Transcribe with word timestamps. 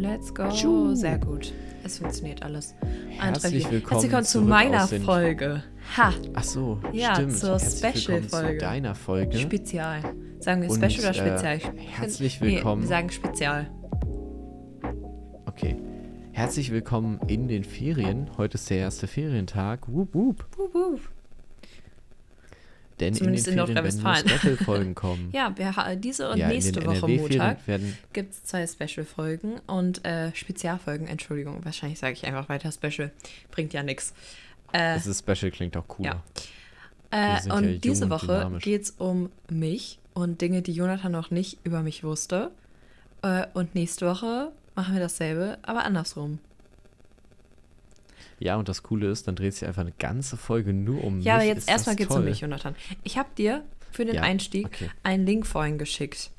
Let's 0.00 0.32
go. 0.34 0.48
Tschu. 0.48 0.94
Sehr 0.94 1.18
gut. 1.18 1.52
Es 1.84 1.98
funktioniert 1.98 2.42
alles. 2.42 2.74
Herzlich 3.10 3.70
willkommen 3.70 4.00
Herzlich 4.00 4.02
willkommen 4.04 4.24
zu 4.24 4.40
meiner 4.40 4.88
Folge. 4.88 5.62
Ha, 5.96 6.14
Ach 6.34 6.42
so, 6.42 6.80
Ja, 6.92 7.14
stimmt. 7.16 7.36
zur 7.36 7.58
Special-Folge. 7.58 8.58
Zu 8.58 8.64
deiner 8.64 8.94
Folge. 8.94 9.36
Spezial. 9.38 10.00
Sagen 10.38 10.62
wir 10.62 10.70
Und, 10.70 10.76
Special 10.82 11.10
oder 11.10 11.10
äh, 11.10 11.14
Spezial? 11.14 11.60
Find- 11.60 11.80
herzlich 11.98 12.40
Nee, 12.40 12.56
willkommen. 12.56 12.82
wir 12.82 12.88
sagen 12.88 13.10
Spezial. 13.10 13.70
okay. 15.46 15.76
Herzlich 16.32 16.70
willkommen 16.70 17.20
in 17.26 17.46
den 17.48 17.62
Ferien. 17.64 18.30
Heute 18.38 18.54
ist 18.54 18.70
der 18.70 18.78
erste 18.78 19.06
Ferientag. 19.06 19.86
Wup, 19.86 20.14
wup. 20.14 20.46
Wup, 20.56 20.74
wup. 20.74 21.00
Denn 23.00 23.14
Zumindest 23.14 23.48
in 23.48 23.52
in 23.52 23.56
den 23.56 23.66
nur 23.66 23.74
Nordrhein-Westfalen. 23.74 24.28
Special-Folgen 24.28 24.94
kommen. 25.04 25.30
Ja, 25.32 25.54
wir, 25.56 25.96
diese 25.96 26.30
und 26.30 26.38
ja, 26.38 26.48
nächste 26.48 26.80
in 26.80 26.86
Woche 26.86 27.08
Montag 27.08 27.58
gibt 28.12 28.32
es 28.34 28.44
zwei 28.44 28.66
Special-Folgen 28.66 29.60
und 29.66 30.04
äh, 30.04 30.34
Spezialfolgen. 30.34 31.06
Entschuldigung, 31.06 31.64
wahrscheinlich 31.64 31.98
sage 31.98 32.12
ich 32.12 32.26
einfach 32.26 32.48
weiter 32.48 32.70
Special. 32.70 33.10
Bringt 33.50 33.72
ja 33.72 33.82
nichts. 33.82 34.12
Äh, 34.72 34.96
Es 34.96 35.06
ist 35.06 35.20
Special, 35.26 35.50
klingt 35.50 35.76
auch 35.76 35.88
cooler. 35.88 36.22
Äh, 37.10 37.16
Wir 37.34 37.40
sind 37.40 37.52
und 37.52 37.64
ja 37.64 37.78
diese 37.78 38.04
und 38.04 38.10
Woche 38.10 38.52
geht 38.60 38.82
es 38.82 38.90
um 38.90 39.30
mich 39.48 39.98
und 40.12 40.40
Dinge, 40.40 40.62
die 40.62 40.72
Jonathan 40.72 41.10
noch 41.12 41.30
nicht 41.30 41.58
über 41.64 41.82
mich 41.82 42.04
wusste. 42.04 42.50
Äh, 43.22 43.46
und 43.54 43.74
nächste 43.74 44.06
Woche 44.06 44.52
machen 44.74 44.94
wir 44.94 45.00
dasselbe, 45.00 45.58
aber 45.62 45.84
andersrum. 45.84 46.38
Ja, 48.40 48.56
und 48.56 48.68
das 48.68 48.82
Coole 48.82 49.08
ist, 49.10 49.28
dann 49.28 49.36
dreht 49.36 49.54
sich 49.54 49.68
einfach 49.68 49.82
eine 49.82 49.92
ganze 49.98 50.36
Folge 50.36 50.72
nur 50.72 51.04
um 51.04 51.16
mich. 51.18 51.26
Ja, 51.26 51.34
aber 51.36 51.44
jetzt 51.44 51.68
das 51.68 51.74
erstmal 51.74 51.94
geht 51.96 52.10
es 52.10 52.16
um 52.16 52.24
mich, 52.24 52.40
Jonathan. 52.40 52.74
Ich 53.04 53.16
habe 53.18 53.28
dir 53.36 53.62
für 53.92 54.04
den 54.04 54.16
Ja, 54.16 54.22
Einstieg 54.22 54.66
okay. 54.66 54.90
einen 55.02 55.26
Link 55.26 55.46
vorhin 55.46 55.76
geschickt. 55.78 56.30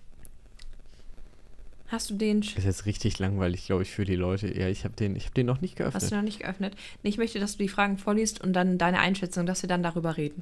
Hast 1.87 2.09
du 2.09 2.15
den, 2.15 2.41
sch- 2.41 2.57
Ist 2.57 2.63
jetzt 2.63 2.85
richtig 2.85 3.19
langweilig, 3.19 3.65
glaube 3.65 3.83
ich, 3.83 3.91
für 3.91 4.05
die 4.05 4.15
Leute. 4.15 4.47
Ja, 4.57 4.67
ich 4.69 4.83
habe 4.85 4.95
den, 4.95 5.15
ich 5.15 5.25
hab 5.27 5.33
den 5.33 5.45
noch 5.45 5.59
nicht 5.61 5.75
geöffnet. 5.75 6.01
hast 6.01 6.11
du 6.11 6.15
noch 6.15 6.23
nicht 6.23 6.39
geöffnet? 6.39 6.73
Nee, 7.03 7.09
ich 7.09 7.17
möchte, 7.17 7.39
dass 7.39 7.53
du 7.53 7.57
die 7.59 7.67
Fragen 7.69 7.97
vorliest 7.97 8.41
und 8.41 8.53
dann 8.53 8.77
deine 8.77 8.99
Einschätzung, 8.99 9.45
dass 9.45 9.61
wir 9.61 9.67
dann 9.69 9.83
darüber 9.83 10.15
reden. 10.17 10.41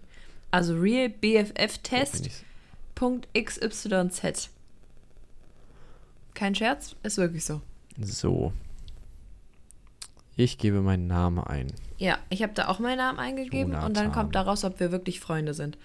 Also 0.52 0.76
Real 0.80 1.10
BFF 1.10 1.80
Test. 1.84 2.20
Wenn 2.20 2.26
ich's- 2.28 2.44
Punkt 2.96 3.28
XYZ. 3.34 4.50
Kein 6.36 6.54
Scherz, 6.56 6.96
ist 7.04 7.18
wirklich 7.18 7.44
so. 7.46 7.62
So. 8.00 8.54
Ich 10.40 10.58
gebe 10.58 10.80
meinen 10.80 11.08
Namen 11.08 11.44
ein. 11.44 11.68
Ja, 11.98 12.18
ich 12.30 12.44
habe 12.44 12.54
da 12.54 12.70
auch 12.70 12.80
meinen 12.80 13.00
Namen 13.00 13.20
eingegeben 13.20 13.74
und 13.74 13.82
dann 13.82 13.94
Jonathan. 13.94 14.12
kommt 14.14 14.36
daraus, 14.36 14.64
ob 14.64 14.80
wir 14.80 14.90
wirklich 14.90 15.20
Freunde 15.20 15.54
sind. 15.54 15.78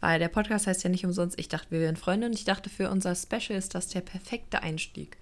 Weil 0.00 0.18
der 0.18 0.28
Podcast 0.28 0.66
heißt 0.66 0.82
ja 0.82 0.88
nicht 0.88 1.04
umsonst, 1.04 1.38
ich 1.38 1.48
dachte, 1.48 1.70
wir 1.72 1.80
wären 1.80 1.96
Freunde 1.96 2.26
und 2.26 2.32
ich 2.32 2.46
dachte, 2.46 2.70
für 2.70 2.88
unser 2.88 3.14
Special 3.14 3.58
ist 3.58 3.74
das 3.74 3.88
der 3.88 4.00
perfekte 4.00 4.62
Einstieg. 4.62 5.18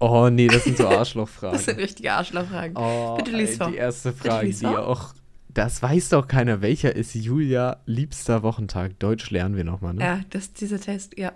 Oh 0.00 0.28
nee, 0.28 0.48
das 0.48 0.64
sind 0.64 0.76
so 0.76 0.82
Das 0.84 0.90
sind 0.90 0.98
Arschlochfragen. 0.98 1.76
richtige 1.76 2.12
Arschlochfragen. 2.12 2.76
Oh, 2.76 3.16
Bitte 3.16 3.30
lies 3.30 3.56
vor. 3.56 3.70
Die 3.70 3.76
erste 3.76 4.12
Frage, 4.12 4.50
die 4.50 4.66
auch. 4.66 5.14
Das 5.48 5.80
weiß 5.80 6.10
doch 6.10 6.28
keiner. 6.28 6.60
Welcher 6.60 6.94
ist 6.94 7.14
Julia 7.14 7.78
liebster 7.86 8.42
Wochentag? 8.42 8.98
Deutsch 8.98 9.30
lernen 9.30 9.56
wir 9.56 9.64
nochmal, 9.64 9.94
ne? 9.94 10.04
Ja, 10.04 10.20
das, 10.28 10.52
dieser 10.52 10.78
Test, 10.78 11.16
ja. 11.16 11.32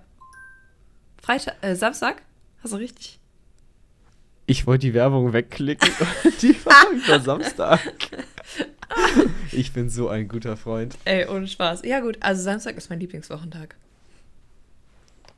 Freitag, 1.23 1.55
äh, 1.63 1.75
Samstag? 1.75 2.21
Hast 2.63 2.75
du 2.75 2.77
richtig? 2.77 3.22
Ich 4.53 4.67
wollte 4.67 4.87
die 4.87 4.93
Werbung 4.93 5.33
wegklicken 5.33 5.89
und 6.25 6.43
die 6.43 6.55
war 6.67 6.91
über 6.93 7.21
Samstag. 7.21 7.81
Ich 9.53 9.73
bin 9.73 9.89
so 9.89 10.09
ein 10.09 10.29
guter 10.29 10.59
Freund. 10.59 10.99
Ey, 11.07 11.27
ohne 11.27 11.49
Spaß. 11.49 11.81
Ja, 11.87 12.01
gut, 12.01 12.19
also 12.21 12.43
Samstag 12.43 12.77
ist 12.77 12.91
mein 12.91 13.01
Lieblingswochentag. 13.01 13.77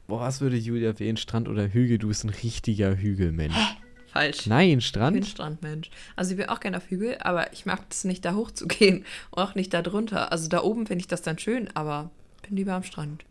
Boah, 0.08 0.18
was 0.18 0.40
würde 0.40 0.56
Julia 0.56 0.98
wählen? 0.98 1.16
Strand 1.16 1.48
oder 1.48 1.68
Hügel? 1.72 1.98
Du 1.98 2.08
bist 2.08 2.24
ein 2.24 2.30
richtiger 2.30 2.96
Hügelmensch. 2.96 3.54
Falsch. 4.08 4.46
Nein, 4.46 4.66
Ich 4.70 4.74
bin 4.74 4.80
Strand? 4.80 5.26
Strandmensch. 5.26 5.90
Also 6.16 6.32
ich 6.32 6.36
bin 6.38 6.48
auch 6.48 6.58
gerne 6.58 6.78
auf 6.78 6.90
Hügel, 6.90 7.16
aber 7.20 7.52
ich 7.52 7.64
mag 7.64 7.80
es 7.90 8.02
nicht 8.02 8.24
da 8.24 8.34
hochzugehen 8.34 9.04
und 9.30 9.42
auch 9.42 9.54
nicht 9.54 9.72
da 9.72 9.82
drunter. 9.82 10.32
Also 10.32 10.48
da 10.48 10.62
oben 10.64 10.86
finde 10.88 11.02
ich 11.02 11.08
das 11.08 11.22
dann 11.22 11.38
schön, 11.38 11.68
aber 11.74 12.10
bin 12.42 12.56
lieber 12.56 12.72
am 12.74 12.82
Strand. 12.82 13.24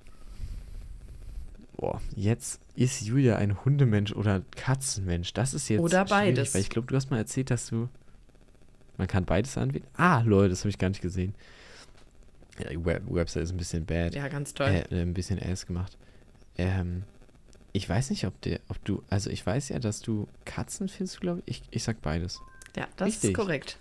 Boah, 1.83 2.01
jetzt 2.15 2.61
ist 2.75 3.01
Julia 3.01 3.35
ein 3.35 3.65
Hundemensch 3.65 4.13
oder 4.13 4.41
Katzenmensch. 4.55 5.33
Das 5.33 5.53
ist 5.53 5.67
jetzt 5.67 5.81
Oder 5.81 6.05
beides. 6.05 6.53
Weil 6.53 6.61
ich 6.61 6.69
glaube, 6.69 6.87
du 6.87 6.95
hast 6.95 7.11
mal 7.11 7.17
erzählt, 7.17 7.51
dass 7.51 7.67
du. 7.67 7.89
Man 8.95 9.07
kann 9.07 9.25
beides 9.25 9.57
anwählen. 9.57 9.85
Ah, 9.97 10.21
Leute, 10.21 10.51
das 10.51 10.61
habe 10.61 10.69
ich 10.69 10.77
gar 10.77 10.87
nicht 10.87 11.01
gesehen. 11.01 11.35
Ja, 12.57 12.69
die 12.69 12.85
Web 12.85 13.03
Website 13.09 13.43
ist 13.43 13.51
ein 13.51 13.57
bisschen 13.57 13.85
bad. 13.85 14.15
Ja, 14.15 14.29
ganz 14.29 14.53
toll. 14.53 14.67
Äh, 14.67 14.95
äh, 14.95 15.01
ein 15.01 15.13
bisschen 15.13 15.39
ass 15.43 15.65
gemacht. 15.65 15.97
Ähm, 16.57 17.03
ich 17.73 17.89
weiß 17.89 18.11
nicht, 18.11 18.25
ob 18.27 18.39
der, 18.43 18.61
ob 18.69 18.81
du, 18.85 19.03
also 19.09 19.29
ich 19.29 19.45
weiß 19.45 19.67
ja, 19.67 19.79
dass 19.79 19.99
du 19.99 20.29
Katzen 20.45 20.87
findest, 20.87 21.19
glaube 21.19 21.43
ich. 21.45 21.63
ich. 21.63 21.67
Ich 21.71 21.83
sag 21.83 22.01
beides. 22.01 22.39
ja, 22.77 22.87
das 22.95 23.09
ist 23.09 23.15
richtig. 23.15 23.33
korrekt. 23.33 23.77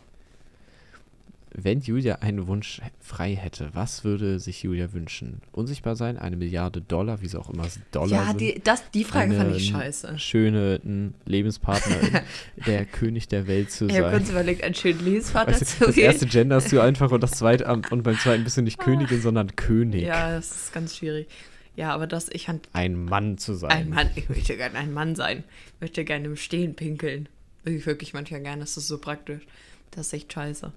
Wenn 1.55 1.81
Julia 1.81 2.17
einen 2.17 2.47
Wunsch 2.47 2.81
frei 3.01 3.35
hätte, 3.35 3.69
was 3.75 4.05
würde 4.05 4.39
sich 4.41 4.63
Julia 4.63 4.93
wünschen? 4.93 5.43
Unsichtbar 5.53 5.97
sein, 5.97 6.17
eine 6.17 6.37
Milliarde 6.37 6.81
Dollar, 6.81 7.21
wie 7.21 7.29
sie 7.29 7.39
auch 7.39 7.51
immer 7.51 7.67
Dollar 7.91 8.09
Ja, 8.11 8.27
sind. 8.29 8.41
die, 8.41 8.61
das, 8.65 8.83
die 8.93 9.05
Frage 9.05 9.35
fand 9.35 9.55
ich 9.57 9.75
eine 9.75 9.83
scheiße. 9.85 10.19
Schöne 10.19 10.81
Lebenspartner, 11.27 12.23
der 12.67 12.85
König 12.87 13.29
der 13.29 13.47
Welt 13.47 13.71
zu 13.71 13.87
Ich 13.87 13.93
habe 13.97 14.05
sein. 14.11 14.19
kurz 14.19 14.31
überlegt, 14.31 14.63
einen 14.65 14.75
schönen 14.75 15.05
Lebensvater 15.05 15.53
Weißt 15.53 15.61
du, 15.61 15.67
zu 15.67 15.87
das 15.87 15.97
erste 15.99 16.27
genderst 16.27 16.73
du 16.73 16.81
einfach 16.83 17.11
und 17.11 17.23
das 17.23 17.33
zweite 17.33 17.67
und 17.67 18.03
beim 18.03 18.19
zweiten 18.19 18.45
bist 18.45 18.57
du 18.57 18.63
nicht 18.63 18.79
Königin, 18.79 19.21
sondern 19.21 19.55
König. 19.55 20.03
Ja, 20.05 20.31
das 20.35 20.51
ist 20.51 20.73
ganz 20.73 20.97
schwierig. 20.97 21.29
Ja, 21.77 21.95
aber 21.95 22.07
das, 22.07 22.29
ich 22.31 22.47
fand, 22.47 22.69
Ein 22.73 23.05
Mann 23.05 23.39
zu 23.39 23.55
sein. 23.55 23.71
ein 23.73 23.89
Mann, 23.91 24.11
ich 24.15 24.29
möchte 24.29 24.57
gerne 24.57 24.79
ein 24.79 24.93
Mann 24.93 25.15
sein. 25.17 25.45
Ich 25.77 25.81
möchte 25.81 26.05
gerne 26.05 26.27
im 26.27 26.37
Stehen 26.37 26.75
pinkeln. 26.77 27.29
Wirklich, 27.65 27.87
wirklich 27.87 28.13
manchmal 28.15 28.41
gerne, 28.43 28.61
das 28.61 28.77
ist 28.77 28.89
so 28.89 28.99
praktisch. 28.99 29.43
Das 29.91 30.07
ist 30.09 30.13
echt 30.15 30.33
scheiße. 30.33 30.73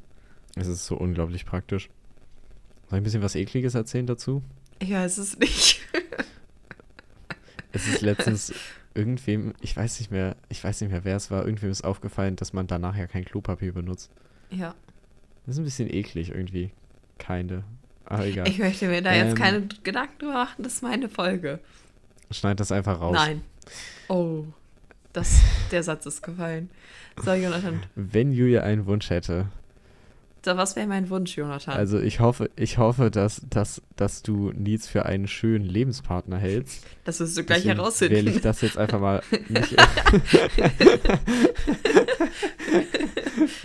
Es 0.56 0.68
ist 0.68 0.86
so 0.86 0.96
unglaublich 0.98 1.46
praktisch. 1.46 1.90
Soll 2.90 2.98
ich 2.98 3.02
ein 3.02 3.04
bisschen 3.04 3.22
was 3.22 3.36
Ekliges 3.36 3.76
erzählen 3.76 4.06
dazu? 4.08 4.42
Ich 4.80 4.92
weiß 4.92 5.18
es 5.18 5.38
nicht. 5.40 5.82
Es 7.72 7.88
ist 7.88 8.02
letztens 8.02 8.54
irgendwem, 8.94 9.54
ich 9.60 9.76
weiß 9.76 10.00
nicht 10.00 10.12
mehr, 10.12 10.38
ich 10.48 10.64
weiß 10.64 10.80
nicht 10.82 10.92
mehr, 10.92 11.04
wer 11.04 11.18
es 11.18 11.30
war, 11.30 11.44
irgendwem 11.46 11.72
ist 11.72 11.84
aufgefallen, 11.84 12.38
dass 12.38 12.54
man 12.54 12.68
danach 12.68 12.96
ja 12.96 13.08
kein 13.08 13.26
Klopapier 13.26 13.74
benutzt. 13.74 14.12
ja. 14.50 14.74
Das 15.46 15.56
ist 15.56 15.60
ein 15.60 15.66
bisschen 15.66 15.94
eklig 15.94 16.30
irgendwie. 16.32 16.72
Keine. 17.20 17.64
Aber 18.06 18.26
egal. 18.26 18.48
Ich 18.48 18.58
möchte 18.58 18.88
mir 18.88 19.04
da 19.04 19.14
jetzt 19.14 19.32
Ähm. 19.34 19.36
keine 19.36 19.68
Gedanken 19.84 20.18
drüber 20.18 20.34
machen, 20.34 20.64
das 20.64 20.74
ist 20.76 20.82
meine 20.82 21.08
Folge. 21.08 21.60
Schneid 22.32 22.60
das 22.60 22.72
einfach 22.72 23.00
raus. 23.00 23.14
Nein. 23.14 23.44
Oh, 24.08 24.46
das, 25.14 25.42
der 25.70 25.84
Satz 25.84 26.08
ist 26.08 26.24
gefallen. 26.24 26.72
So, 27.24 27.32
Jonathan, 27.34 27.84
Wenn 27.94 28.32
Julia 28.32 28.64
einen 28.64 28.88
Wunsch 28.88 29.12
hätte, 29.12 29.50
was 30.46 30.76
wäre 30.76 30.88
mein 30.88 31.10
Wunsch, 31.10 31.38
Jonathan? 31.38 31.76
also 31.76 32.00
ich 32.00 32.20
hoffe, 32.20 32.50
ich 32.56 32.78
hoffe, 32.78 33.12
dass, 33.12 33.42
dass, 33.50 33.82
dass 33.96 34.22
du 34.22 34.52
Nils 34.52 34.88
für 34.88 35.06
einen 35.06 35.28
schönen 35.28 35.66
Lebenspartner 35.66 36.38
hältst. 36.38 36.86
das 37.04 37.20
wirst 37.20 37.38
du 37.38 37.44
gleich 37.44 37.64
Deswegen 37.64 37.80
herausfinden. 37.80 38.16
Wähle 38.16 38.32
ich 38.32 38.42
das 38.42 38.62
jetzt 38.62 38.78
einfach 38.78 39.00
mal 39.00 39.22
nicht. 39.50 39.76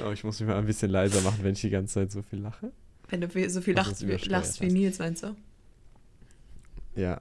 oh, 0.05 0.11
ich 0.13 0.25
muss 0.25 0.41
mich 0.41 0.49
mal 0.49 0.59
ein 0.59 0.67
bisschen 0.67 0.91
leiser 0.91 1.21
machen, 1.21 1.39
wenn 1.43 1.53
ich 1.53 1.61
die 1.61 1.71
ganze 1.71 1.95
Zeit 1.95 2.13
so 2.13 2.23
viel 2.23 2.41
lache. 2.41 2.73
Wenn 3.09 3.21
du 3.21 3.51
so 3.51 3.61
viel 3.61 3.77
Was 3.77 3.87
lachst, 3.87 4.07
wie, 4.07 4.29
lachst 4.29 4.61
wie. 4.61 4.73
Nils, 4.73 4.99
meinst 4.99 5.25
du? 5.25 5.37
Ja. 6.95 7.21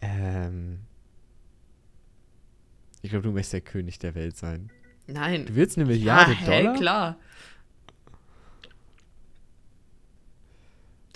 Ähm. 0.00 0.80
Ich 3.02 3.10
glaube, 3.10 3.22
du 3.22 3.32
möchtest 3.32 3.52
der 3.54 3.60
König 3.60 3.98
der 3.98 4.14
Welt 4.14 4.36
sein. 4.36 4.70
Nein. 5.06 5.46
Du 5.46 5.54
willst 5.54 5.78
eine 5.78 5.86
Milliarde 5.86 6.32
ja, 6.32 6.38
hä, 6.38 6.62
Dollar? 6.62 6.76
klar. 6.76 7.16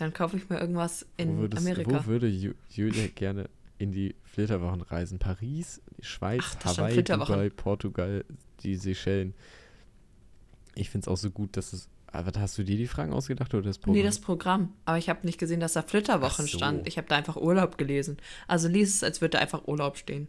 Dann 0.03 0.13
kaufe 0.13 0.37
ich 0.37 0.51
mir 0.51 0.59
irgendwas 0.59 1.07
wo, 1.17 1.23
in 1.23 1.39
würdest, 1.39 1.65
Amerika. 1.65 2.05
wo 2.05 2.07
würde 2.07 2.27
Ju 2.27 2.55
Julia 2.71 3.07
gerne 3.15 3.49
in 3.79 3.93
die 3.93 4.17
Flitterwochen 4.25 4.83
reisen? 4.83 5.21
Paris, 5.21 5.81
die 5.97 6.05
Schweiz, 6.05 6.43
Ach, 6.59 6.65
Hawaii. 6.65 7.05
Dubai, 7.05 7.51
Portugal, 7.51 8.25
die 8.65 8.75
Seychellen. 8.75 9.33
Ich 10.75 10.91
finde 10.91 11.05
es 11.05 11.09
auch 11.09 11.17
so 11.17 11.31
gut, 11.31 11.57
dass 11.57 11.73
es. 11.73 11.89
Aber 12.09 12.33
hast 12.41 12.59
du 12.59 12.65
dir 12.65 12.77
die 12.77 12.89
Fragen 12.89 13.13
ausgedacht 13.13 13.55
oder 13.55 13.63
das 13.63 13.79
Programm? 13.79 13.95
Nee, 13.97 14.03
das 14.03 14.19
Programm. 14.19 14.73
Aber 14.87 14.99
ich 14.99 15.09
habe 15.09 15.25
nicht 15.25 15.39
gesehen, 15.39 15.61
dass 15.61 15.75
da 15.75 15.83
Flitterwochen 15.83 16.47
so. 16.47 16.59
stand. 16.59 16.89
Ich 16.89 16.99
habe 16.99 17.07
da 17.07 17.15
einfach 17.15 17.37
Urlaub 17.37 17.79
gelesen. 17.79 18.17
Also 18.49 18.67
lies 18.67 18.97
es, 18.97 19.05
als 19.05 19.21
würde 19.21 19.31
da 19.31 19.39
einfach 19.39 19.69
Urlaub 19.69 19.97
stehen. 19.97 20.29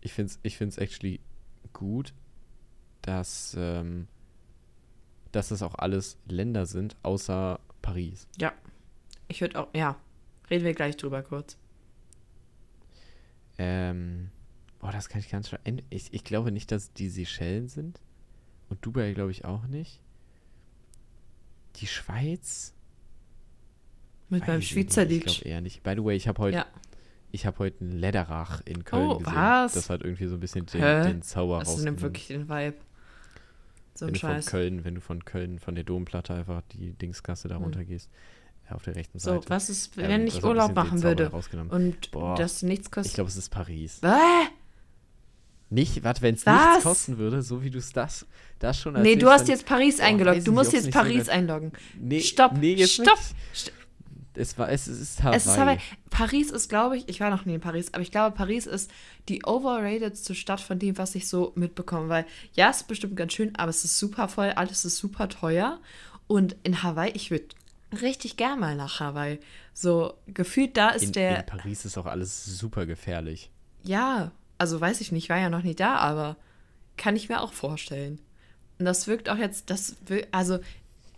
ich 0.00 0.14
finde 0.14 0.32
es 0.32 0.38
ich 0.42 0.56
find's 0.56 0.78
actually 0.78 1.20
gut, 1.74 2.14
dass, 3.02 3.54
ähm, 3.58 4.08
dass 5.32 5.48
das 5.48 5.62
auch 5.62 5.74
alles 5.74 6.16
Länder 6.26 6.64
sind, 6.64 6.96
außer 7.02 7.60
Paris. 7.84 8.26
Ja. 8.40 8.52
Ich 9.28 9.40
würde 9.40 9.60
auch, 9.60 9.68
ja. 9.74 9.96
Reden 10.50 10.64
wir 10.64 10.72
gleich 10.74 10.96
drüber 10.96 11.22
kurz. 11.22 11.58
Ähm, 13.58 14.30
boah, 14.80 14.90
das 14.92 15.08
kann 15.08 15.20
ich 15.20 15.28
ganz 15.30 15.48
schwer. 15.48 15.60
Ich, 15.90 16.12
ich 16.12 16.24
glaube 16.24 16.50
nicht, 16.50 16.72
dass 16.72 16.92
die 16.92 17.08
Seychellen 17.08 17.68
sind. 17.68 18.00
Und 18.68 18.84
Dubai 18.84 19.12
glaube 19.12 19.30
ich 19.30 19.44
auch 19.44 19.66
nicht. 19.66 20.00
Die 21.76 21.86
Schweiz? 21.86 22.74
Mit 24.28 24.46
meinem 24.46 24.58
Weiß 24.58 24.64
Schweizerdeutsch. 24.64 25.10
nicht, 25.10 25.26
Ich 25.26 25.34
glaube 25.40 25.48
eher 25.50 25.60
nicht. 25.60 25.82
By 25.82 25.92
the 25.96 26.04
way, 26.04 26.16
ich 26.16 26.26
habe 26.28 26.40
heute, 26.42 26.56
Ja. 26.58 26.66
ich 27.32 27.46
habe 27.46 27.58
heute 27.58 27.80
einen 27.80 27.92
Lederach 27.98 28.62
in 28.64 28.84
Köln 28.84 29.10
Oh, 29.10 29.18
gesehen. 29.18 29.34
was? 29.34 29.72
Das 29.74 29.90
hat 29.90 30.02
irgendwie 30.02 30.26
so 30.26 30.34
ein 30.34 30.40
bisschen 30.40 30.66
den, 30.66 30.80
Hä? 30.80 31.02
den 31.04 31.22
Zauber 31.22 31.58
Das 31.60 31.68
rausgenommen. 31.68 31.94
nimmt 31.94 32.02
wirklich 32.02 32.26
den 32.28 32.48
Vibe. 32.48 32.76
So 33.94 34.06
wenn 34.06 34.14
du 34.14 34.20
von 34.20 34.30
Scheiß. 34.30 34.46
Köln, 34.46 34.84
wenn 34.84 34.94
du 34.96 35.00
von 35.00 35.24
Köln, 35.24 35.58
von 35.58 35.74
der 35.74 35.84
Domplatte 35.84 36.34
einfach 36.34 36.62
die 36.72 36.92
Dingsgasse 36.92 37.48
da 37.48 37.56
Hm. 37.56 37.62
runter 37.64 37.84
gehst, 37.84 38.10
auf 38.70 38.82
der 38.82 38.96
rechten 38.96 39.18
So, 39.18 39.32
Seite. 39.34 39.50
was 39.50 39.70
ist, 39.70 39.96
Ähm, 39.98 40.08
wenn 40.08 40.26
das 40.26 40.36
ich 40.36 40.44
Urlaub 40.44 40.74
machen 40.74 41.02
würde 41.02 41.30
und 41.70 42.10
Boah, 42.10 42.34
das 42.36 42.62
nichts 42.62 42.86
Ich 42.86 42.92
kostet? 42.92 43.14
glaube, 43.14 43.28
es 43.30 43.36
ist 43.36 43.50
Paris. 43.50 44.00
Bäh! 44.00 44.08
Nicht, 45.70 46.04
warte, 46.04 46.22
wenn 46.22 46.34
es 46.34 46.44
nichts 46.46 46.82
kosten 46.82 47.18
würde, 47.18 47.42
so 47.42 47.62
wie 47.62 47.70
du 47.70 47.78
es 47.78 47.92
das, 47.92 48.26
das 48.58 48.78
schon 48.78 48.92
Nee, 48.94 48.98
erzählst, 49.14 49.22
du 49.22 49.28
hast 49.30 49.48
jetzt 49.48 49.66
Paris 49.66 49.98
eingeloggt. 49.98 50.38
ich 50.38 50.44
Du 50.44 50.52
musst 50.52 50.72
jetzt 50.72 50.90
Paris 50.90 51.28
einloggen. 51.28 51.72
Nee, 51.98 52.20
Stopp, 52.20 52.52
nee, 52.58 52.74
jetzt 52.74 52.94
stopp. 52.94 53.18
nicht. 53.52 53.72
Es, 54.36 54.58
war, 54.58 54.68
es, 54.70 54.88
ist 54.88 55.22
Hawaii. 55.22 55.36
Es 55.36 55.46
ist 55.46 55.56
Hawaii. 55.56 55.78
Paris 56.10 56.50
ist, 56.50 56.68
glaube 56.68 56.96
ich, 56.96 57.08
ich 57.08 57.20
war 57.20 57.30
noch 57.30 57.44
nie 57.44 57.54
in 57.54 57.60
Paris, 57.60 57.92
aber 57.94 58.02
ich 58.02 58.10
glaube, 58.10 58.34
Paris 58.36 58.66
ist 58.66 58.90
die 59.28 59.44
overratedste 59.44 60.34
Stadt 60.34 60.60
von 60.60 60.78
dem, 60.78 60.98
was 60.98 61.14
ich 61.14 61.28
so 61.28 61.52
mitbekomme. 61.54 62.08
Weil, 62.08 62.26
ja, 62.54 62.70
es 62.70 62.78
ist 62.78 62.88
bestimmt 62.88 63.16
ganz 63.16 63.32
schön, 63.32 63.54
aber 63.56 63.70
es 63.70 63.84
ist 63.84 63.98
super 63.98 64.28
voll, 64.28 64.50
alles 64.50 64.84
ist 64.84 64.96
super 64.98 65.28
teuer. 65.28 65.80
Und 66.26 66.56
in 66.62 66.82
Hawaii, 66.82 67.12
ich 67.12 67.30
würde 67.30 67.46
richtig 68.02 68.36
gern 68.36 68.58
mal 68.58 68.74
nach 68.76 68.98
Hawaii. 69.00 69.38
So, 69.72 70.14
gefühlt 70.26 70.76
da 70.76 70.90
ist 70.90 71.02
in, 71.04 71.12
der. 71.12 71.38
in 71.40 71.46
Paris 71.46 71.84
ist 71.84 71.96
auch 71.98 72.06
alles 72.06 72.44
super 72.44 72.86
gefährlich. 72.86 73.50
Ja, 73.82 74.32
also 74.58 74.80
weiß 74.80 75.00
ich 75.00 75.12
nicht, 75.12 75.28
war 75.28 75.38
ja 75.38 75.50
noch 75.50 75.62
nie 75.62 75.74
da, 75.74 75.96
aber 75.96 76.36
kann 76.96 77.16
ich 77.16 77.28
mir 77.28 77.40
auch 77.40 77.52
vorstellen. 77.52 78.18
Und 78.78 78.86
das 78.86 79.06
wirkt 79.06 79.28
auch 79.28 79.36
jetzt, 79.36 79.70
das 79.70 79.96
wir- 80.06 80.26
also 80.32 80.58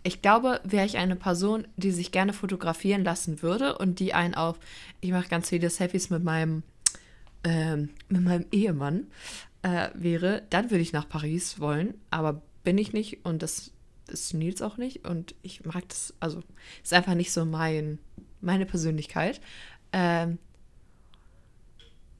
ich 0.07 0.21
glaube, 0.21 0.61
wäre 0.63 0.85
ich 0.85 0.97
eine 0.97 1.15
Person, 1.15 1.67
die 1.75 1.91
sich 1.91 2.11
gerne 2.11 2.33
fotografieren 2.33 3.03
lassen 3.03 3.41
würde 3.41 3.77
und 3.77 3.99
die 3.99 4.13
einen 4.13 4.35
auf, 4.35 4.57
ich 5.01 5.11
mache 5.11 5.27
ganz 5.27 5.49
viele 5.49 5.69
Selfies 5.69 6.09
mit 6.09 6.23
meinem, 6.23 6.63
ähm, 7.43 7.89
mit 8.07 8.23
meinem 8.23 8.45
Ehemann 8.51 9.07
äh, 9.63 9.89
wäre, 9.93 10.43
dann 10.49 10.71
würde 10.71 10.81
ich 10.81 10.93
nach 10.93 11.09
Paris 11.09 11.59
wollen, 11.59 11.93
aber 12.09 12.41
bin 12.63 12.77
ich 12.77 12.93
nicht 12.93 13.25
und 13.25 13.43
das 13.43 13.71
ist 14.07 14.33
Nils 14.33 14.61
auch 14.61 14.77
nicht 14.77 15.05
und 15.05 15.35
ich 15.41 15.65
mag 15.65 15.87
das, 15.89 16.13
also 16.19 16.41
ist 16.81 16.93
einfach 16.93 17.13
nicht 17.13 17.33
so 17.33 17.45
mein, 17.45 17.99
meine 18.39 18.65
Persönlichkeit. 18.65 19.41
Ähm, 19.91 20.37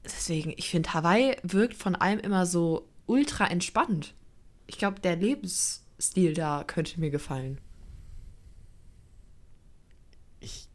deswegen, 0.04 0.52
ich 0.56 0.68
finde, 0.68 0.92
Hawaii 0.92 1.36
wirkt 1.42 1.74
von 1.74 1.94
allem 1.94 2.18
immer 2.18 2.44
so 2.44 2.86
ultra 3.06 3.46
entspannt. 3.46 4.14
Ich 4.66 4.76
glaube, 4.76 5.00
der 5.00 5.16
Lebensstil 5.16 6.34
da 6.34 6.64
könnte 6.64 7.00
mir 7.00 7.10
gefallen. 7.10 7.58
Ich 10.40 10.68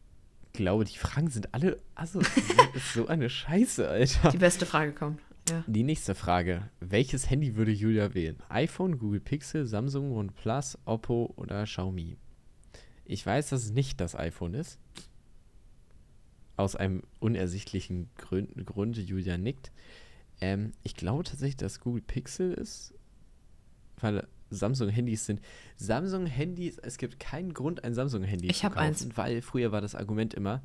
glaube, 0.54 0.84
die 0.84 0.96
Fragen 0.96 1.28
sind 1.28 1.52
alle. 1.52 1.76
Also, 1.94 2.20
das 2.20 2.36
ist 2.74 2.94
so 2.94 3.06
eine 3.06 3.28
Scheiße, 3.28 3.86
Alter. 3.86 4.30
Die 4.30 4.38
beste 4.38 4.64
Frage 4.64 4.92
kommt. 4.92 5.20
Ja. 5.50 5.62
Die 5.66 5.82
nächste 5.82 6.14
Frage. 6.14 6.70
Welches 6.80 7.28
Handy 7.28 7.56
würde 7.56 7.72
Julia 7.72 8.14
wählen? 8.14 8.42
iPhone, 8.48 8.98
Google 8.98 9.20
Pixel, 9.20 9.66
Samsung, 9.66 10.12
OnePlus, 10.12 10.78
Oppo 10.86 11.34
oder 11.36 11.64
Xiaomi? 11.64 12.16
Ich 13.04 13.26
weiß, 13.26 13.50
dass 13.50 13.64
es 13.64 13.72
nicht 13.72 14.00
das 14.00 14.16
iPhone 14.16 14.54
ist. 14.54 14.78
Aus 16.56 16.76
einem 16.76 17.02
unersichtlichen 17.20 18.08
Grund, 18.16 18.48
Grund 18.64 18.96
Julia 18.96 19.36
nickt. 19.36 19.70
Ähm, 20.40 20.72
ich 20.82 20.94
glaube 20.94 21.24
tatsächlich, 21.24 21.56
dass 21.56 21.80
Google 21.80 22.02
Pixel 22.02 22.54
ist, 22.54 22.94
weil 24.00 24.26
Samsung-Handys 24.54 25.26
sind. 25.26 25.40
Samsung-Handys, 25.76 26.78
es 26.78 26.98
gibt 26.98 27.20
keinen 27.20 27.52
Grund, 27.54 27.84
ein 27.84 27.94
Samsung-Handy 27.94 28.48
zu 28.52 28.62
kaufen, 28.68 28.78
eins. 28.78 29.08
weil 29.16 29.42
früher 29.42 29.72
war 29.72 29.80
das 29.80 29.94
Argument 29.94 30.34
immer, 30.34 30.62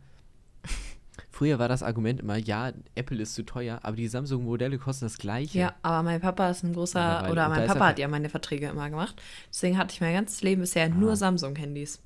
früher 1.32 1.60
war 1.60 1.68
das 1.68 1.84
Argument 1.84 2.20
immer, 2.22 2.38
ja, 2.38 2.72
Apple 2.96 3.22
ist 3.22 3.34
zu 3.36 3.44
teuer, 3.44 3.80
aber 3.84 3.96
die 3.96 4.08
Samsung-Modelle 4.08 4.78
kosten 4.78 5.06
das 5.06 5.18
gleiche. 5.18 5.58
ja, 5.60 5.76
aber 5.82 6.04
mein 6.04 6.22
Papa 6.22 6.50
ist 6.50 6.64
ein 6.64 6.74
großer, 6.74 7.00
Mittlerweile. 7.24 7.32
oder 7.32 7.50
mein 7.50 7.68
Papa 7.68 7.88
hat 7.88 8.00
ja 8.00 8.08
meine 8.08 8.30
Verträge 8.30 8.68
immer 8.68 8.90
gemacht. 8.90 9.22
Deswegen 9.50 9.78
hatte 9.78 9.94
ich 9.94 10.02
mein 10.02 10.14
ganzes 10.14 10.42
Leben 10.42 10.62
bisher 10.62 10.90
nur 10.90 11.12
Ah. 11.12 11.16
Samsung-Handys. 11.16 12.02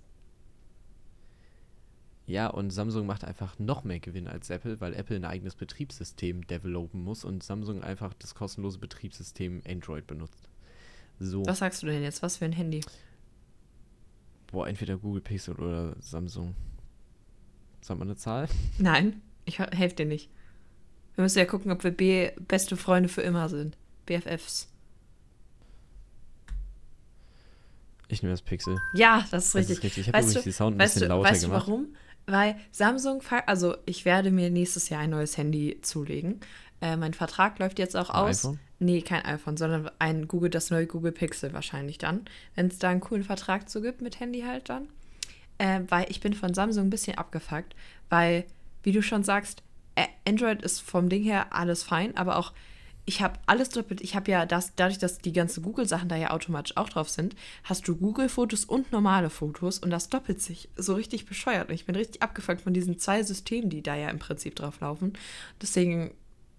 Ja, 2.26 2.48
und 2.48 2.70
Samsung 2.72 3.06
macht 3.06 3.26
einfach 3.26 3.60
noch 3.60 3.84
mehr 3.84 4.00
Gewinn 4.00 4.30
als 4.30 4.50
Apple, 4.50 4.80
weil 4.80 4.94
Apple 4.94 5.18
ein 5.18 5.26
eigenes 5.26 5.56
Betriebssystem 5.56 6.48
developen 6.48 7.04
muss 7.04 7.26
und 7.26 7.44
Samsung 7.44 7.84
einfach 7.84 8.14
das 8.14 8.34
kostenlose 8.34 8.80
Betriebssystem 8.80 9.62
Android 9.68 10.08
benutzt. 10.08 10.48
So, 11.20 11.46
Was 11.46 11.60
sagst 11.60 11.82
du 11.84 11.88
denn 11.88 12.04
jetzt? 12.04 12.22
Was 12.24 12.38
für 12.38 12.46
ein 12.46 12.52
Handy? 12.54 12.82
boah, 14.52 14.68
entweder 14.68 14.98
Google 14.98 15.22
Pixel 15.22 15.56
oder 15.56 15.96
Samsung. 16.00 16.54
Sag 17.82 17.98
mal 17.98 18.06
eine 18.06 18.16
Zahl? 18.16 18.48
Nein, 18.78 19.20
ich 19.46 19.58
helfe 19.58 19.96
dir 19.96 20.06
nicht. 20.06 20.30
Wir 21.16 21.24
müssen 21.24 21.40
ja 21.40 21.46
gucken, 21.46 21.72
ob 21.72 21.84
wir 21.84 21.90
B 21.92 22.30
beste 22.48 22.78
Freunde 22.78 23.10
für 23.10 23.22
immer 23.24 23.50
sind. 23.50 23.78
BFFs. 24.06 24.70
Ich 28.10 28.22
nehme 28.22 28.34
das 28.34 28.42
Pixel. 28.44 28.78
Ja, 28.94 29.26
das 29.32 29.46
ist 29.46 29.56
Das 29.56 29.60
richtig. 29.62 29.78
ist 29.78 29.84
richtig. 29.84 30.02
Ich 30.02 30.08
habe 30.10 30.18
Weißt 30.20 30.28
übrigens 30.30 30.44
du- 30.44 30.50
die 30.50 30.54
Sound 30.54 30.76
ein 30.76 30.80
weißt 30.80 30.94
bisschen 30.96 31.10
du, 31.10 31.16
lauter 31.16 31.30
weißt 31.32 31.42
gemacht. 31.44 31.68
du 31.68 31.72
warum? 31.72 31.88
Weil 32.26 32.56
Samsung, 32.72 33.22
also 33.48 33.76
ich 33.86 34.06
werde 34.06 34.32
mir 34.32 34.50
nächstes 34.50 34.90
Jahr 34.90 35.02
ein 35.02 35.10
neues 35.10 35.38
Handy 35.38 35.80
zulegen. 35.82 36.40
Äh, 36.84 36.98
mein 36.98 37.14
Vertrag 37.14 37.60
läuft 37.60 37.80
jetzt 37.80 37.96
auch 37.96 38.10
Ein 38.10 38.16
aus. 38.30 38.44
iPhone? 38.44 38.60
Nee, 38.80 39.02
kein 39.02 39.24
iPhone, 39.24 39.56
sondern 39.56 39.90
ein 40.00 40.28
Google, 40.28 40.50
das 40.50 40.70
neue 40.70 40.86
Google 40.86 41.14
Pixel 41.14 41.54
wahrscheinlich 41.54 41.98
dann. 41.98 42.26
Wenn 42.56 42.68
es 42.68 42.78
da 42.78 42.90
einen 42.90 43.00
coolen 43.00 43.24
Vertrag 43.24 43.70
zu 43.70 43.82
gibt 43.82 44.02
mit 44.02 44.20
Handy 44.20 44.42
halt 44.42 44.68
dann. 44.68 44.90
Äh, 45.60 45.82
weil 45.88 46.08
ich 46.10 46.20
bin 46.20 46.34
von 46.34 46.54
Samsung 46.54 46.88
ein 46.88 46.90
bisschen 46.90 47.18
abgefuckt, 47.18 47.74
weil, 48.10 48.44
wie 48.84 48.92
du 48.92 49.02
schon 49.02 49.24
sagst, 49.24 49.64
Android 50.28 50.62
ist 50.62 50.82
vom 50.82 51.08
Ding 51.08 51.24
her 51.24 51.54
alles 51.54 51.84
fein, 51.84 52.18
aber 52.18 52.38
auch 52.38 52.52
ich 53.06 53.22
habe 53.22 53.38
alles 53.46 53.70
doppelt. 53.70 54.02
Ich 54.02 54.16
habe 54.16 54.32
ja 54.32 54.46
das, 54.46 54.76
dadurch, 54.76 54.98
dass 54.98 55.20
die 55.20 55.34
ganzen 55.34 55.62
Google-Sachen 55.62 56.08
da 56.10 56.16
ja 56.16 56.32
automatisch 56.32 56.78
auch 56.78 56.90
drauf 56.90 57.10
sind, 57.10 57.36
hast 57.64 57.88
du 57.88 57.96
Google-Fotos 57.98 58.66
und 58.66 58.92
normale 58.92 59.30
Fotos 59.30 59.80
und 59.80 59.90
das 59.90 60.10
doppelt 60.10 60.42
sich 60.42 60.70
so 60.78 60.96
richtig 60.96 61.26
bescheuert. 61.26 61.70
Und 61.70 61.76
ich 61.76 61.86
bin 61.86 61.96
richtig 61.96 62.22
abgefuckt 62.22 62.62
von 62.62 62.74
diesen 62.74 63.00
zwei 63.00 63.22
Systemen, 63.24 63.70
die 63.70 63.84
da 63.84 63.96
ja 63.96 64.10
im 64.10 64.20
Prinzip 64.20 64.56
drauf 64.56 64.80
laufen. 64.80 65.14
Deswegen 65.62 66.12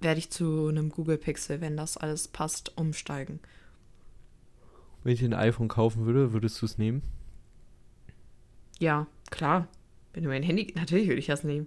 werde 0.05 0.21
ich 0.21 0.31
zu 0.31 0.69
einem 0.69 0.91
Google 0.91 1.19
Pixel, 1.19 1.61
wenn 1.61 1.77
das 1.77 1.97
alles 1.97 2.29
passt, 2.29 2.77
umsteigen. 2.77 3.41
Wenn 5.03 5.15
ich 5.15 5.25
ein 5.25 5.35
iPhone 5.35 5.69
kaufen 5.69 6.07
würde, 6.07 6.33
würdest 6.33 6.63
du 6.63 6.67
es 6.67 6.79
nehmen? 6.79 7.03
Ja, 8.79 9.07
klar. 9.31 9.69
Wenn 10.13 10.23
du 10.23 10.29
mein 10.29 10.43
Handy, 10.43 10.73
natürlich 10.77 11.09
würde 11.09 11.19
ich 11.19 11.27
das 11.27 11.43
nehmen. 11.43 11.67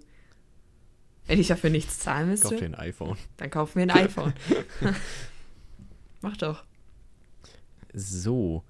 Wenn 1.28 1.40
ich 1.40 1.48
dafür 1.48 1.70
nichts 1.70 2.00
zahlen 2.00 2.30
Kauf 2.30 2.50
dir 2.50 2.50
müsste, 2.52 2.66
ein 2.66 2.76
iPhone. 2.76 3.18
dann 3.36 3.50
kauf 3.50 3.76
mir 3.76 3.82
ein 3.84 3.92
iPhone. 3.92 4.34
Mach 6.22 6.38
doch. 6.38 6.64
So. 7.94 8.64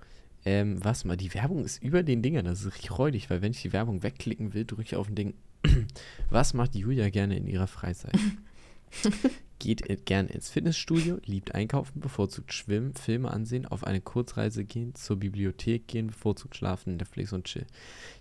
Ähm, 0.45 0.83
was 0.83 1.05
mal, 1.05 1.17
die 1.17 1.33
Werbung 1.33 1.63
ist 1.63 1.83
über 1.83 2.03
den 2.03 2.21
Dingern. 2.21 2.45
Das 2.45 2.61
ist 2.61 2.73
richtig 2.73 2.97
räudig, 2.97 3.29
weil 3.29 3.41
wenn 3.41 3.51
ich 3.51 3.61
die 3.61 3.73
Werbung 3.73 4.01
wegklicken 4.01 4.53
will, 4.53 4.65
drücke 4.65 4.83
ich 4.83 4.95
auf 4.95 5.09
ein 5.09 5.15
Ding. 5.15 5.33
Was 6.29 6.53
macht 6.53 6.73
Julia 6.75 7.09
gerne 7.09 7.37
in 7.37 7.47
ihrer 7.47 7.67
Freizeit? 7.67 8.17
Geht 9.59 10.05
gern 10.05 10.27
ins 10.27 10.49
Fitnessstudio, 10.49 11.17
liebt 11.25 11.55
einkaufen, 11.55 11.99
bevorzugt 11.99 12.53
schwimmen, 12.53 12.93
Filme 12.93 13.31
ansehen, 13.31 13.65
auf 13.65 13.83
eine 13.83 14.01
Kurzreise 14.01 14.63
gehen, 14.63 14.93
zur 14.93 15.17
Bibliothek 15.17 15.87
gehen, 15.87 16.07
bevorzugt 16.07 16.55
schlafen, 16.55 16.97
Netflix 16.97 17.33
und 17.33 17.45
chill. 17.45 17.65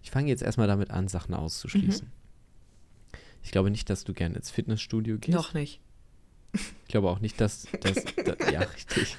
Ich 0.02 0.10
fange 0.10 0.28
jetzt 0.28 0.42
erstmal 0.42 0.66
damit 0.66 0.90
an, 0.90 1.08
Sachen 1.08 1.34
auszuschließen. 1.34 2.10
Ich 3.42 3.52
glaube 3.52 3.70
nicht, 3.70 3.90
dass 3.90 4.04
du 4.04 4.14
gern 4.14 4.34
ins 4.34 4.50
Fitnessstudio 4.50 5.18
gehst. 5.18 5.36
Noch 5.36 5.52
nicht. 5.52 5.80
Ich 6.52 6.88
glaube 6.88 7.10
auch 7.10 7.20
nicht, 7.20 7.40
dass 7.40 7.66
das, 7.80 7.96
da, 8.24 8.50
ja, 8.50 8.60
richtig, 8.60 9.16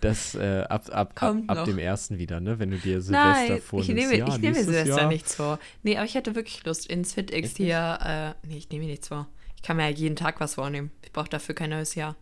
das 0.00 0.34
äh, 0.34 0.64
ab, 0.68 0.88
ab, 0.88 0.94
ab, 0.94 1.14
Kommt 1.14 1.50
ab 1.50 1.64
dem 1.64 1.78
ersten 1.78 2.18
wieder, 2.18 2.40
ne? 2.40 2.58
Wenn 2.58 2.70
du 2.70 2.78
dir 2.78 3.00
Silvester 3.00 3.32
Nein, 3.32 3.56
ich 3.58 3.62
vornimmst. 3.62 3.94
nehme, 3.94 4.16
ja, 4.16 4.26
ich 4.26 4.38
nehme 4.38 4.40
mir 4.40 4.48
nächstes 4.48 4.66
Silvester 4.66 4.96
Jahr. 5.02 5.08
nichts 5.08 5.34
vor. 5.34 5.58
Nee, 5.82 5.96
aber 5.96 6.04
ich 6.04 6.14
hätte 6.14 6.34
wirklich 6.34 6.64
Lust 6.64 6.86
ins 6.86 7.14
FitX 7.14 7.56
hier. 7.56 8.36
Äh, 8.44 8.46
nee, 8.48 8.58
ich 8.58 8.68
nehme 8.70 8.84
mir 8.84 8.90
nichts 8.90 9.08
vor. 9.08 9.28
Ich 9.60 9.66
kann 9.66 9.76
mir 9.76 9.90
ja 9.90 9.94
jeden 9.94 10.16
Tag 10.16 10.40
was 10.40 10.54
vornehmen. 10.54 10.90
Ich 11.02 11.12
brauche 11.12 11.28
dafür 11.28 11.54
kein 11.54 11.70
neues 11.70 11.94
Jahr. 11.94 12.16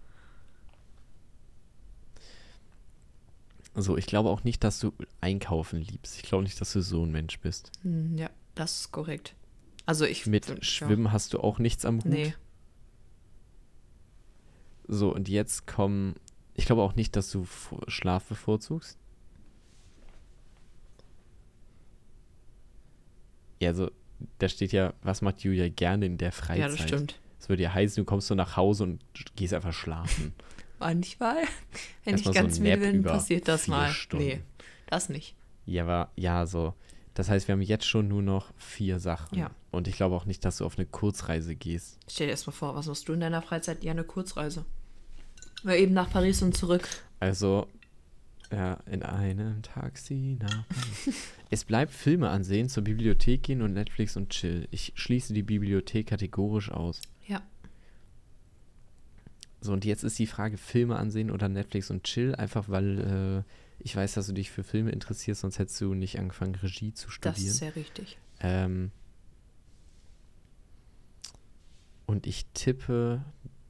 So, 3.77 3.97
ich 3.97 4.07
glaube 4.07 4.29
auch 4.29 4.43
nicht, 4.43 4.65
dass 4.65 4.81
du 4.81 4.93
einkaufen 5.21 5.81
liebst. 5.81 6.17
Ich 6.17 6.23
glaube 6.23 6.43
nicht, 6.43 6.61
dass 6.61 6.73
du 6.73 6.83
so 6.83 7.05
ein 7.05 7.13
Mensch 7.13 7.39
bist. 7.39 7.71
Hm, 7.83 8.19
ja, 8.19 8.29
das 8.57 8.81
ist 8.81 8.93
korrekt. 8.93 9.37
Also 9.87 10.05
ich. 10.05 10.27
Mit 10.27 10.49
ja. 10.49 10.57
Schwimmen 10.63 11.13
hast 11.13 11.33
du 11.33 11.39
auch 11.39 11.61
nichts 11.61 11.85
am 11.85 11.99
Hut. 11.99 12.07
Nee. 12.07 12.35
So, 14.89 15.15
und 15.15 15.29
jetzt 15.29 15.69
kommen. 15.69 16.17
Ich 16.55 16.67
glaube 16.67 16.83
auch 16.83 16.97
nicht, 16.97 17.15
dass 17.15 17.31
du 17.31 17.47
Schlaf 17.87 18.25
bevorzugst. 18.25 18.99
Ja, 23.61 23.69
also, 23.69 23.93
da 24.39 24.49
steht 24.49 24.73
ja, 24.73 24.93
was 25.03 25.23
macht 25.23 25.43
Julia 25.43 25.69
gerne 25.69 26.07
in 26.07 26.19
der 26.19 26.33
Freizeit? 26.33 26.59
Ja, 26.59 26.69
das 26.69 26.81
stimmt. 26.81 27.21
Würde 27.49 27.65
ja 27.65 27.75
heißen, 27.75 28.03
du 28.03 28.05
kommst 28.05 28.29
so 28.29 28.35
nach 28.35 28.57
Hause 28.57 28.85
und 28.85 29.01
gehst 29.35 29.55
einfach 29.55 29.73
schlafen. 29.73 30.35
Manchmal, 30.79 31.39
wenn 32.05 32.15
Erstmal 32.15 32.17
ich 32.17 32.25
so 32.25 32.33
ganz 32.33 32.59
ein 32.59 32.63
müde 32.63 32.77
bin, 32.77 33.03
passiert 33.03 33.49
das 33.49 33.67
mal. 33.67 33.91
Stunden. 33.91 34.27
Nee, 34.27 34.41
das 34.87 35.09
nicht. 35.09 35.35
Ja, 35.67 35.83
aber 35.83 36.11
ja, 36.15 36.47
so. 36.47 36.75
Das 37.15 37.29
heißt, 37.29 37.49
wir 37.49 37.55
haben 37.55 37.63
jetzt 37.63 37.85
schon 37.85 38.07
nur 38.07 38.23
noch 38.23 38.53
vier 38.57 39.01
Sachen. 39.01 39.37
Ja. 39.37 39.51
Und 39.73 39.89
ich 39.89 39.97
glaube 39.97 40.15
auch 40.15 40.25
nicht, 40.25 40.45
dass 40.45 40.59
du 40.59 40.65
auf 40.65 40.79
eine 40.79 40.87
Kurzreise 40.87 41.57
gehst. 41.57 41.99
Stell 42.09 42.29
dir 42.29 42.31
erst 42.31 42.47
mal 42.47 42.53
vor, 42.53 42.77
was 42.77 42.87
machst 42.87 43.09
du 43.09 43.13
in 43.13 43.21
deiner 43.21 43.43
Freizeit? 43.43 43.83
Ja, 43.83 43.91
eine 43.91 44.05
Kurzreise. 44.05 44.65
Weil 45.65 45.81
eben 45.81 45.95
nach 45.95 46.11
Paris 46.11 46.43
und 46.43 46.57
zurück. 46.57 46.89
Also, 47.19 47.67
ja, 48.53 48.79
in 48.87 49.03
einem 49.03 49.63
Taxi 49.63 50.39
nach 50.41 50.65
es 51.51 51.65
bleibt 51.65 51.93
Filme 51.93 52.29
ansehen, 52.29 52.69
zur 52.69 52.85
Bibliothek 52.85 53.43
gehen 53.43 53.63
und 53.63 53.75
Netflix 53.75 54.17
und 54.17 54.31
chill. 54.31 54.69
Ich 54.71 54.93
schließe 54.95 55.35
die 55.35 55.43
Bibliothek 55.43 56.07
kategorisch 56.07 56.71
aus. 56.71 57.03
So, 59.61 59.73
und 59.73 59.85
jetzt 59.85 60.05
ist 60.05 60.19
die 60.19 60.27
Frage, 60.27 60.57
Filme 60.57 60.97
ansehen 60.97 61.31
oder 61.31 61.49
Netflix 61.49 61.91
und 61.91 62.05
chill, 62.05 62.35
einfach 62.35 62.69
weil 62.69 63.45
äh, 63.45 63.53
ich 63.83 63.95
weiß, 63.95 64.15
dass 64.15 64.27
du 64.27 64.33
dich 64.33 64.51
für 64.51 64.63
Filme 64.65 64.91
interessierst, 64.91 65.41
sonst 65.41 65.59
hättest 65.59 65.81
du 65.81 65.95
nicht 65.95 66.19
angefangen, 66.19 66.55
Regie 66.57 66.93
zu 66.95 67.07
Das 67.07 67.15
studieren. 67.15 67.49
ist 67.49 67.57
sehr 67.59 67.75
richtig. 67.77 68.19
Ähm, 68.41 68.91
und 72.07 72.27
ich 72.27 72.47
tippe, 72.55 73.23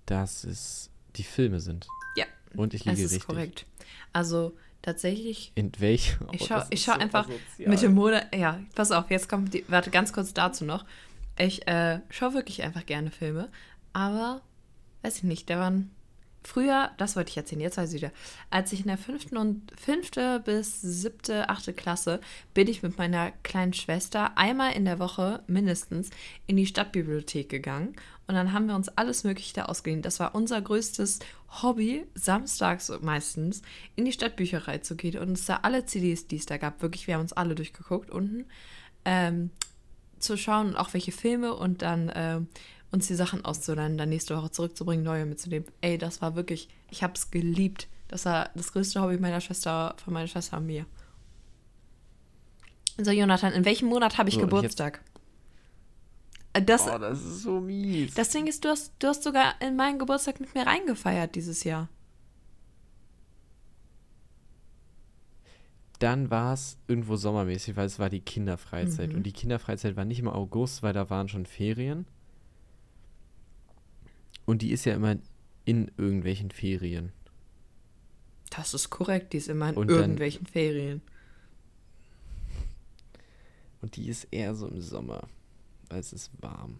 dass 0.07 0.45
es 0.45 0.91
die 1.17 1.23
Filme 1.25 1.61
sind. 1.61 1.87
Ja. 2.17 2.27
Und 2.55 2.75
ich 2.75 2.85
liege 2.85 3.03
ist 3.03 3.13
richtig. 3.13 3.27
korrekt. 3.27 3.67
Also 4.13 4.57
tatsächlich 4.83 5.53
In 5.55 5.73
welch? 5.79 6.17
Ich 6.33 6.43
Oh, 6.43 6.55
das 6.55 6.67
ich 6.71 6.75
ist 6.81 6.85
schau 6.85 6.93
so 6.95 6.99
einfach 7.01 7.29
asozial. 7.29 7.69
mit 7.71 7.83
dem 7.83 7.95
Monat. 7.95 8.35
Ja, 8.35 8.61
pass 8.75 8.93
auf, 8.93 9.11
jetzt 9.11 9.29
kommt 9.29 9.53
die. 9.55 9.65
Warte, 9.69 9.91
ganz 9.91 10.13
kurz 10.13 10.33
dazu 10.35 10.65
noch. 10.65 10.85
Ich 11.39 11.67
äh, 11.69 12.01
schaue 12.11 12.35
wirklich 12.35 12.63
einfach 12.63 12.85
gerne 12.87 13.11
Filme, 13.11 13.49
aber 13.93 14.43
weiß 15.03 15.19
ich 15.19 15.23
nicht, 15.25 15.51
da 15.51 15.59
waren. 15.59 15.91
Früher, 16.45 16.93
das 16.99 17.17
wollte 17.17 17.31
ich 17.31 17.37
erzählen, 17.37 17.61
jetzt 17.61 17.77
weiß 17.77 17.93
ich 17.93 18.01
wieder. 18.01 18.13
Als 18.49 18.73
ich 18.73 18.81
in 18.81 18.87
der 18.87 18.97
fünften 18.97 19.37
und 19.37 19.73
fünfte 19.79 20.41
bis 20.41 20.81
siebte, 20.81 21.49
achte 21.51 21.75
Klasse 21.75 22.21
bin 22.55 22.69
ich 22.69 22.83
mit 22.83 22.97
meiner 22.97 23.33
kleinen 23.43 23.73
Schwester 23.75 24.39
einmal 24.39 24.73
in 24.73 24.85
der 24.85 25.01
Woche 25.01 25.43
mindestens 25.49 26.11
in 26.47 26.57
die 26.57 26.65
Stadtbibliothek 26.65 27.49
gegangen 27.49 27.97
und 28.29 28.35
dann 28.35 28.53
haben 28.53 28.67
wir 28.67 28.77
uns 28.77 28.89
alles 28.91 29.25
Mögliche 29.25 29.55
da 29.55 29.65
ausgeliehen. 29.65 30.03
Das 30.03 30.21
war 30.21 30.35
unser 30.35 30.61
größtes 30.61 31.19
Hobby, 31.63 32.07
samstags 32.15 32.93
meistens 33.01 33.63
in 33.97 34.05
die 34.05 34.13
Stadtbücherei 34.13 34.79
zu 34.79 34.97
gehen 34.97 35.19
und 35.19 35.31
uns 35.31 35.47
da 35.47 35.61
alle 35.63 35.87
CDs, 35.87 36.29
die 36.29 36.37
es 36.37 36.45
da 36.47 36.59
gab, 36.59 36.83
wirklich, 36.83 37.07
wir 37.07 37.15
haben 37.15 37.23
uns 37.23 37.33
alle 37.33 37.55
durchgeguckt 37.55 38.11
unten, 38.11 38.45
ähm, 39.07 39.51
zu 40.19 40.37
schauen 40.37 40.69
und 40.69 40.77
auch 40.77 40.93
welche 40.93 41.13
Filme 41.13 41.55
und 41.55 41.81
dann 41.81 42.13
ähm, 42.15 42.49
uns 42.91 43.07
die 43.07 43.15
Sachen 43.15 43.45
auszuleihen, 43.45 43.99
dann 43.99 44.09
nächste 44.09 44.37
Woche 44.37 44.51
zurückzubringen, 44.51 45.05
neue 45.05 45.27
mitzunehmen. 45.27 45.69
Ey, 45.81 45.99
das 45.99 46.23
war 46.23 46.35
wirklich, 46.37 46.69
ich 46.91 47.03
hab's 47.03 47.31
geliebt. 47.31 47.89
Das 48.09 48.25
war 48.25 48.51
das 48.55 48.73
größte 48.73 49.03
Hobby 49.03 49.19
meiner 49.19 49.41
Schwester, 49.41 49.95
von 50.03 50.15
meiner 50.15 50.27
Schwester 50.27 50.57
und 50.57 50.67
mir. 50.67 50.87
So, 53.01 53.11
Jonathan, 53.11 53.53
in 53.53 53.65
welchem 53.65 53.89
Monat 53.89 54.19
habe 54.19 54.29
ich 54.29 54.37
So, 54.37 54.41
Geburtstag? 54.41 55.03
Äh, 56.55 56.63
Das, 56.63 56.89
Oh, 56.89 56.99
das 56.99 57.21
ist 57.23 57.43
so 57.43 57.61
mies. 57.61 58.15
das 58.15 58.31
Ding 58.31 58.47
ist, 58.47 58.65
du 58.65 58.71
hast, 58.71 58.93
du 58.99 59.09
hast 59.09 59.23
sogar 59.23 59.61
in 59.61 59.77
meinen 59.77 59.99
Geburtstag 59.99 60.41
mit 60.41 60.55
mir 60.55 60.67
reingefeiert 60.67 61.35
dieses 61.35 61.65
Jahr. 61.65 61.89
Dann 65.99 66.31
war 66.31 66.55
es 66.55 66.79
irgendwo 66.87 67.17
sommermäßig, 67.17 67.77
weil 67.77 67.87
es 67.87 67.99
war 67.99 68.09
die 68.09 68.21
Kinderfreizeit. 68.21 69.11
Mhm. 69.11 69.17
Und 69.17 69.23
die 69.25 69.33
Kinderfreizeit 69.33 69.97
war 69.97 70.05
nicht 70.05 70.21
im 70.21 70.29
August, 70.29 70.83
weil 70.83 70.93
da 70.93 71.11
waren 71.11 71.29
schon 71.29 71.45
Ferien. 71.45 72.07
Und 74.49 74.63
die 74.63 74.71
ist 74.73 74.87
ja 74.87 74.95
immer 74.95 75.19
in 75.67 75.91
irgendwelchen 75.99 76.51
Ferien. 76.51 77.13
Das 78.49 78.73
ist 78.73 78.89
korrekt, 78.89 79.35
die 79.35 79.37
ist 79.37 79.49
immer 79.51 79.69
in 79.69 79.77
Und 79.77 79.91
dann- 79.91 79.99
irgendwelchen 80.01 80.47
Ferien. 80.47 81.03
Und 83.83 83.97
die 83.97 84.09
ist 84.09 84.25
eher 84.31 84.55
so 84.55 84.67
im 84.69 84.81
Sommer, 84.81 85.29
weil 85.91 86.01
es 86.01 86.15
ist 86.15 86.31
warm. 86.41 86.79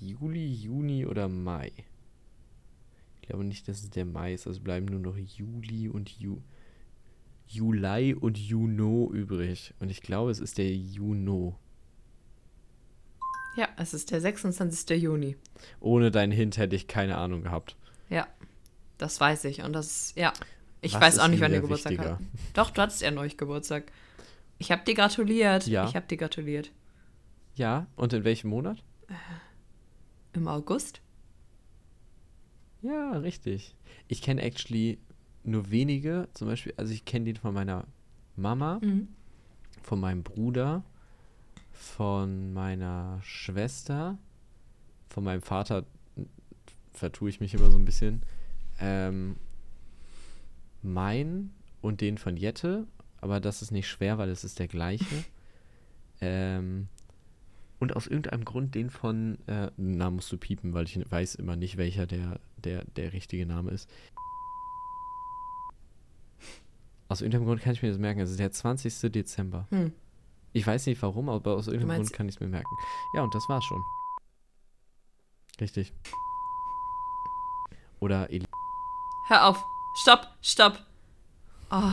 Juli, 0.00 0.52
Juni 0.52 1.06
oder 1.06 1.28
Mai? 1.28 1.70
Ich 3.22 3.28
glaube 3.28 3.44
nicht, 3.44 3.68
dass 3.68 3.84
es 3.84 3.90
der 3.90 4.04
Mai 4.06 4.34
ist. 4.34 4.48
Also 4.48 4.60
bleiben 4.60 4.86
nur 4.86 4.98
noch 4.98 5.16
Juli 5.16 5.88
und 5.88 6.08
Ju 6.18 6.38
Juli 7.46 8.12
und 8.14 8.38
Juno 8.38 9.08
übrig. 9.12 9.72
Und 9.78 9.90
ich 9.92 10.00
glaube, 10.02 10.32
es 10.32 10.40
ist 10.40 10.58
der 10.58 10.74
Juno. 10.74 11.56
Ja, 13.56 13.68
es 13.76 13.94
ist 13.94 14.10
der 14.10 14.20
26. 14.20 14.90
Juni. 15.02 15.36
Ohne 15.80 16.10
deinen 16.10 16.32
Hint 16.32 16.56
hätte 16.56 16.76
ich 16.76 16.86
keine 16.86 17.18
Ahnung 17.18 17.42
gehabt. 17.42 17.76
Ja, 18.08 18.26
das 18.98 19.20
weiß 19.20 19.44
ich. 19.44 19.62
Und 19.62 19.72
das, 19.72 20.12
ja. 20.16 20.32
Ich 20.82 20.94
Was 20.94 21.00
weiß 21.02 21.18
auch 21.18 21.28
nicht, 21.28 21.40
wann 21.40 21.50
ihr 21.52 21.56
da 21.58 21.62
Geburtstag 21.62 21.92
wichtiger? 21.92 22.10
habt. 22.12 22.22
Doch, 22.54 22.70
du 22.70 22.80
hattest 22.80 23.02
ja 23.02 23.10
neulich 23.10 23.36
Geburtstag. 23.36 23.90
Ich 24.58 24.70
habe 24.72 24.82
dir 24.84 24.94
gratuliert. 24.94 25.66
Ja. 25.66 25.86
Ich 25.88 25.94
habe 25.96 26.06
dir 26.06 26.16
gratuliert. 26.16 26.70
Ja, 27.54 27.86
und 27.96 28.12
in 28.12 28.24
welchem 28.24 28.48
Monat? 28.50 28.82
Im 30.32 30.48
August? 30.48 31.00
Ja, 32.82 33.12
richtig. 33.18 33.74
Ich 34.08 34.22
kenne 34.22 34.40
actually 34.42 34.98
nur 35.42 35.70
wenige, 35.70 36.28
zum 36.34 36.48
Beispiel, 36.48 36.72
also 36.76 36.92
ich 36.92 37.04
kenne 37.04 37.26
den 37.26 37.36
von 37.36 37.52
meiner 37.52 37.84
Mama, 38.36 38.78
Mhm. 38.82 39.08
von 39.82 40.00
meinem 40.00 40.22
Bruder, 40.22 40.82
von 41.80 42.52
meiner 42.52 43.20
Schwester, 43.22 44.18
von 45.08 45.24
meinem 45.24 45.40
Vater 45.40 45.86
vertue 46.92 47.30
ich 47.30 47.40
mich 47.40 47.54
immer 47.54 47.70
so 47.70 47.78
ein 47.78 47.86
bisschen. 47.86 48.22
Ähm, 48.78 49.36
mein 50.82 51.52
und 51.80 52.02
den 52.02 52.18
von 52.18 52.36
Jette, 52.36 52.86
aber 53.22 53.40
das 53.40 53.62
ist 53.62 53.70
nicht 53.70 53.88
schwer, 53.88 54.18
weil 54.18 54.28
es 54.28 54.44
ist 54.44 54.58
der 54.58 54.68
gleiche. 54.68 55.24
ähm, 56.20 56.88
und 57.78 57.96
aus 57.96 58.06
irgendeinem 58.06 58.44
Grund 58.44 58.74
den 58.74 58.90
von, 58.90 59.38
äh, 59.46 59.70
na 59.78 60.10
musst 60.10 60.30
du 60.30 60.36
piepen, 60.36 60.74
weil 60.74 60.84
ich 60.84 61.10
weiß 61.10 61.36
immer 61.36 61.56
nicht, 61.56 61.78
welcher 61.78 62.06
der, 62.06 62.40
der, 62.58 62.84
der 62.96 63.14
richtige 63.14 63.46
Name 63.46 63.70
ist. 63.70 63.88
Aus 67.08 67.22
irgendeinem 67.22 67.46
Grund 67.46 67.62
kann 67.62 67.72
ich 67.72 67.80
mir 67.80 67.88
das 67.88 67.98
merken. 67.98 68.20
Es 68.20 68.30
ist 68.30 68.38
der 68.38 68.52
20. 68.52 69.10
Dezember. 69.10 69.66
Hm. 69.70 69.92
Ich 70.52 70.66
weiß 70.66 70.86
nicht 70.86 71.00
warum, 71.02 71.28
aber 71.28 71.54
aus 71.54 71.68
irgendeinem 71.68 72.02
Grund 72.02 72.12
kann 72.12 72.28
ich 72.28 72.34
es 72.36 72.40
mir 72.40 72.48
merken. 72.48 72.76
Ja, 73.14 73.22
und 73.22 73.34
das 73.34 73.48
war's 73.48 73.64
schon. 73.64 73.82
Richtig. 75.60 75.92
Oder 78.00 78.30
Eli 78.30 78.46
Hör 79.28 79.46
auf. 79.46 79.64
Stopp, 80.02 80.26
stopp. 80.42 80.84
Oh, 81.70 81.92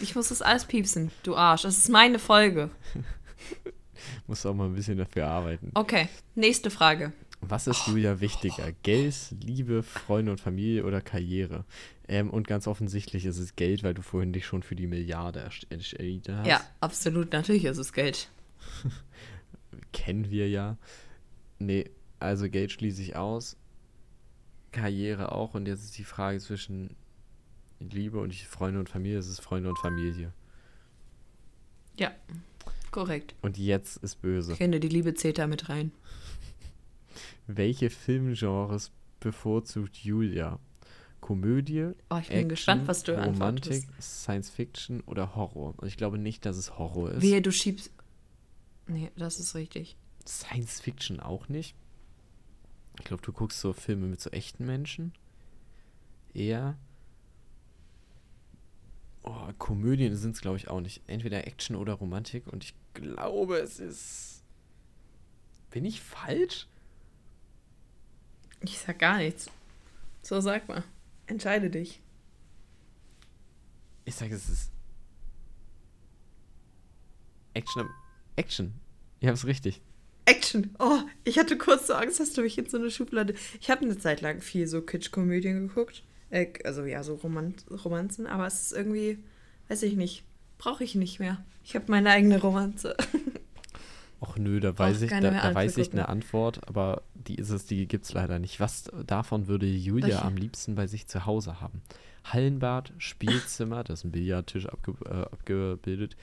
ich 0.00 0.14
muss 0.14 0.28
das 0.28 0.42
alles 0.42 0.64
piepsen, 0.64 1.10
du 1.22 1.36
Arsch. 1.36 1.62
Das 1.62 1.78
ist 1.78 1.88
meine 1.88 2.18
Folge. 2.18 2.70
muss 4.26 4.44
auch 4.44 4.54
mal 4.54 4.66
ein 4.66 4.74
bisschen 4.74 4.98
dafür 4.98 5.28
arbeiten. 5.28 5.70
Okay, 5.74 6.08
nächste 6.34 6.70
Frage. 6.70 7.12
Was 7.44 7.66
ist 7.66 7.86
Julia 7.88 8.20
wichtiger? 8.20 8.70
Geld, 8.82 9.14
Liebe, 9.42 9.82
Freunde 9.82 10.30
und 10.32 10.40
Familie 10.40 10.84
oder 10.84 11.00
Karriere? 11.00 11.64
Ähm, 12.08 12.30
und 12.30 12.46
ganz 12.46 12.66
offensichtlich 12.66 13.26
ist 13.26 13.38
es 13.38 13.56
Geld, 13.56 13.82
weil 13.82 13.94
du 13.94 14.02
vorhin 14.02 14.32
dich 14.32 14.46
schon 14.46 14.62
für 14.62 14.76
die 14.76 14.86
Milliarde 14.86 15.48
entschieden 15.68 16.36
hast. 16.38 16.46
Ja, 16.46 16.60
absolut. 16.80 17.32
Natürlich 17.32 17.64
ist 17.64 17.78
es 17.78 17.92
Geld. 17.92 18.30
Kennen 19.92 20.30
wir 20.30 20.48
ja. 20.48 20.78
Nee, 21.58 21.90
also 22.20 22.48
Geld 22.48 22.72
schließe 22.72 23.02
ich 23.02 23.16
aus. 23.16 23.56
Karriere 24.70 25.32
auch. 25.32 25.54
Und 25.54 25.66
jetzt 25.66 25.82
ist 25.84 25.98
die 25.98 26.04
Frage 26.04 26.38
zwischen 26.38 26.94
Liebe 27.80 28.20
und 28.20 28.32
ich- 28.32 28.46
Freunde 28.46 28.78
und 28.80 28.88
Familie. 28.88 29.18
Es 29.18 29.28
ist 29.28 29.40
Freunde 29.40 29.68
und 29.68 29.78
Familie. 29.78 30.32
Ja, 31.98 32.12
korrekt. 32.90 33.34
Und 33.42 33.58
jetzt 33.58 33.96
ist 33.98 34.22
böse. 34.22 34.52
Ich 34.52 34.58
finde, 34.58 34.80
die 34.80 34.88
Liebe 34.88 35.14
zählt 35.14 35.38
da 35.38 35.46
mit 35.46 35.68
rein. 35.68 35.92
Welche 37.56 37.90
Filmgenres 37.90 38.90
bevorzugt 39.20 39.96
Julia? 39.96 40.58
Komödie, 41.20 41.92
Oh, 42.10 42.16
ich 42.16 42.28
bin 42.28 42.36
Action, 42.36 42.48
gespannt, 42.48 42.88
was 42.88 43.04
du 43.04 43.12
Romantik. 43.16 43.84
Science 44.00 44.50
Fiction 44.50 45.02
oder 45.02 45.36
Horror? 45.36 45.74
Und 45.76 45.86
ich 45.86 45.96
glaube 45.96 46.18
nicht, 46.18 46.44
dass 46.44 46.56
es 46.56 46.76
Horror 46.78 47.12
ist. 47.12 47.22
Wehe, 47.22 47.40
du 47.40 47.52
schiebst. 47.52 47.92
Nee, 48.88 49.12
das 49.16 49.38
ist 49.38 49.54
richtig. 49.54 49.96
Science 50.26 50.80
Fiction 50.80 51.20
auch 51.20 51.48
nicht. 51.48 51.76
Ich 52.98 53.04
glaube, 53.04 53.22
du 53.22 53.32
guckst 53.32 53.60
so 53.60 53.72
Filme 53.72 54.06
mit 54.08 54.20
so 54.20 54.30
echten 54.30 54.66
Menschen. 54.66 55.12
Eher. 56.34 56.76
Oh, 59.22 59.48
Komödien 59.58 60.16
sind 60.16 60.34
es, 60.34 60.40
glaube 60.40 60.56
ich, 60.56 60.68
auch 60.68 60.80
nicht. 60.80 61.02
Entweder 61.06 61.46
Action 61.46 61.76
oder 61.76 61.92
Romantik. 61.94 62.48
Und 62.48 62.64
ich 62.64 62.74
glaube, 62.94 63.58
es 63.58 63.78
ist. 63.78 64.42
Bin 65.70 65.84
ich 65.84 66.00
falsch? 66.00 66.66
Ich 68.64 68.78
sag 68.78 68.98
gar 68.98 69.18
nichts. 69.18 69.50
So, 70.22 70.40
sag 70.40 70.68
mal. 70.68 70.84
Entscheide 71.26 71.70
dich. 71.70 72.00
Ich 74.04 74.14
sage, 74.14 74.34
es 74.34 74.48
ist. 74.48 74.70
Action. 77.54 77.88
Action. 78.36 78.74
Ich 79.20 79.26
habe 79.26 79.36
es 79.36 79.46
richtig. 79.46 79.80
Action. 80.24 80.74
Oh, 80.78 81.00
ich 81.24 81.38
hatte 81.38 81.58
kurz 81.58 81.88
so 81.88 81.94
Angst, 81.94 82.20
dass 82.20 82.32
du 82.32 82.42
mich 82.42 82.58
in 82.58 82.68
so 82.68 82.78
eine 82.78 82.90
Schublade. 82.90 83.34
Ich 83.60 83.70
habe 83.70 83.82
eine 83.82 83.98
Zeit 83.98 84.20
lang 84.20 84.40
viel 84.40 84.66
so 84.66 84.80
Kitsch-Komödien 84.80 85.68
geguckt. 85.68 86.02
Äh, 86.30 86.52
also 86.64 86.84
ja, 86.84 87.02
so 87.02 87.14
Roman 87.14 87.54
Romanzen, 87.70 88.26
aber 88.26 88.46
es 88.46 88.62
ist 88.62 88.72
irgendwie, 88.72 89.18
weiß 89.68 89.82
ich 89.82 89.94
nicht, 89.94 90.24
brauche 90.58 90.84
ich 90.84 90.94
nicht 90.94 91.18
mehr. 91.20 91.44
Ich 91.64 91.74
habe 91.74 91.86
meine 91.88 92.10
eigene 92.10 92.40
Romanze. 92.40 92.96
Och 94.22 94.38
nö, 94.38 94.60
da 94.60 94.78
weiß 94.78 95.02
ich, 95.02 95.10
da, 95.10 95.20
da 95.20 95.52
weiß 95.52 95.78
ich 95.78 95.92
eine 95.92 96.08
Antwort, 96.08 96.60
aber 96.68 97.02
die 97.14 97.34
ist 97.34 97.50
es, 97.50 97.66
die 97.66 97.88
gibt's 97.88 98.12
leider 98.12 98.38
nicht. 98.38 98.60
Was 98.60 98.84
davon 99.04 99.48
würde 99.48 99.66
Julia 99.66 100.06
Welche? 100.06 100.22
am 100.22 100.36
liebsten 100.36 100.76
bei 100.76 100.86
sich 100.86 101.08
zu 101.08 101.26
Hause 101.26 101.60
haben? 101.60 101.82
Hallenbad, 102.22 102.92
Spielzimmer, 102.98 103.82
das 103.82 103.98
ist 103.98 104.04
ein 104.04 104.12
Billardtisch 104.12 104.66
abge, 104.66 104.94
äh, 105.06 105.22
abgebildet. 105.22 106.14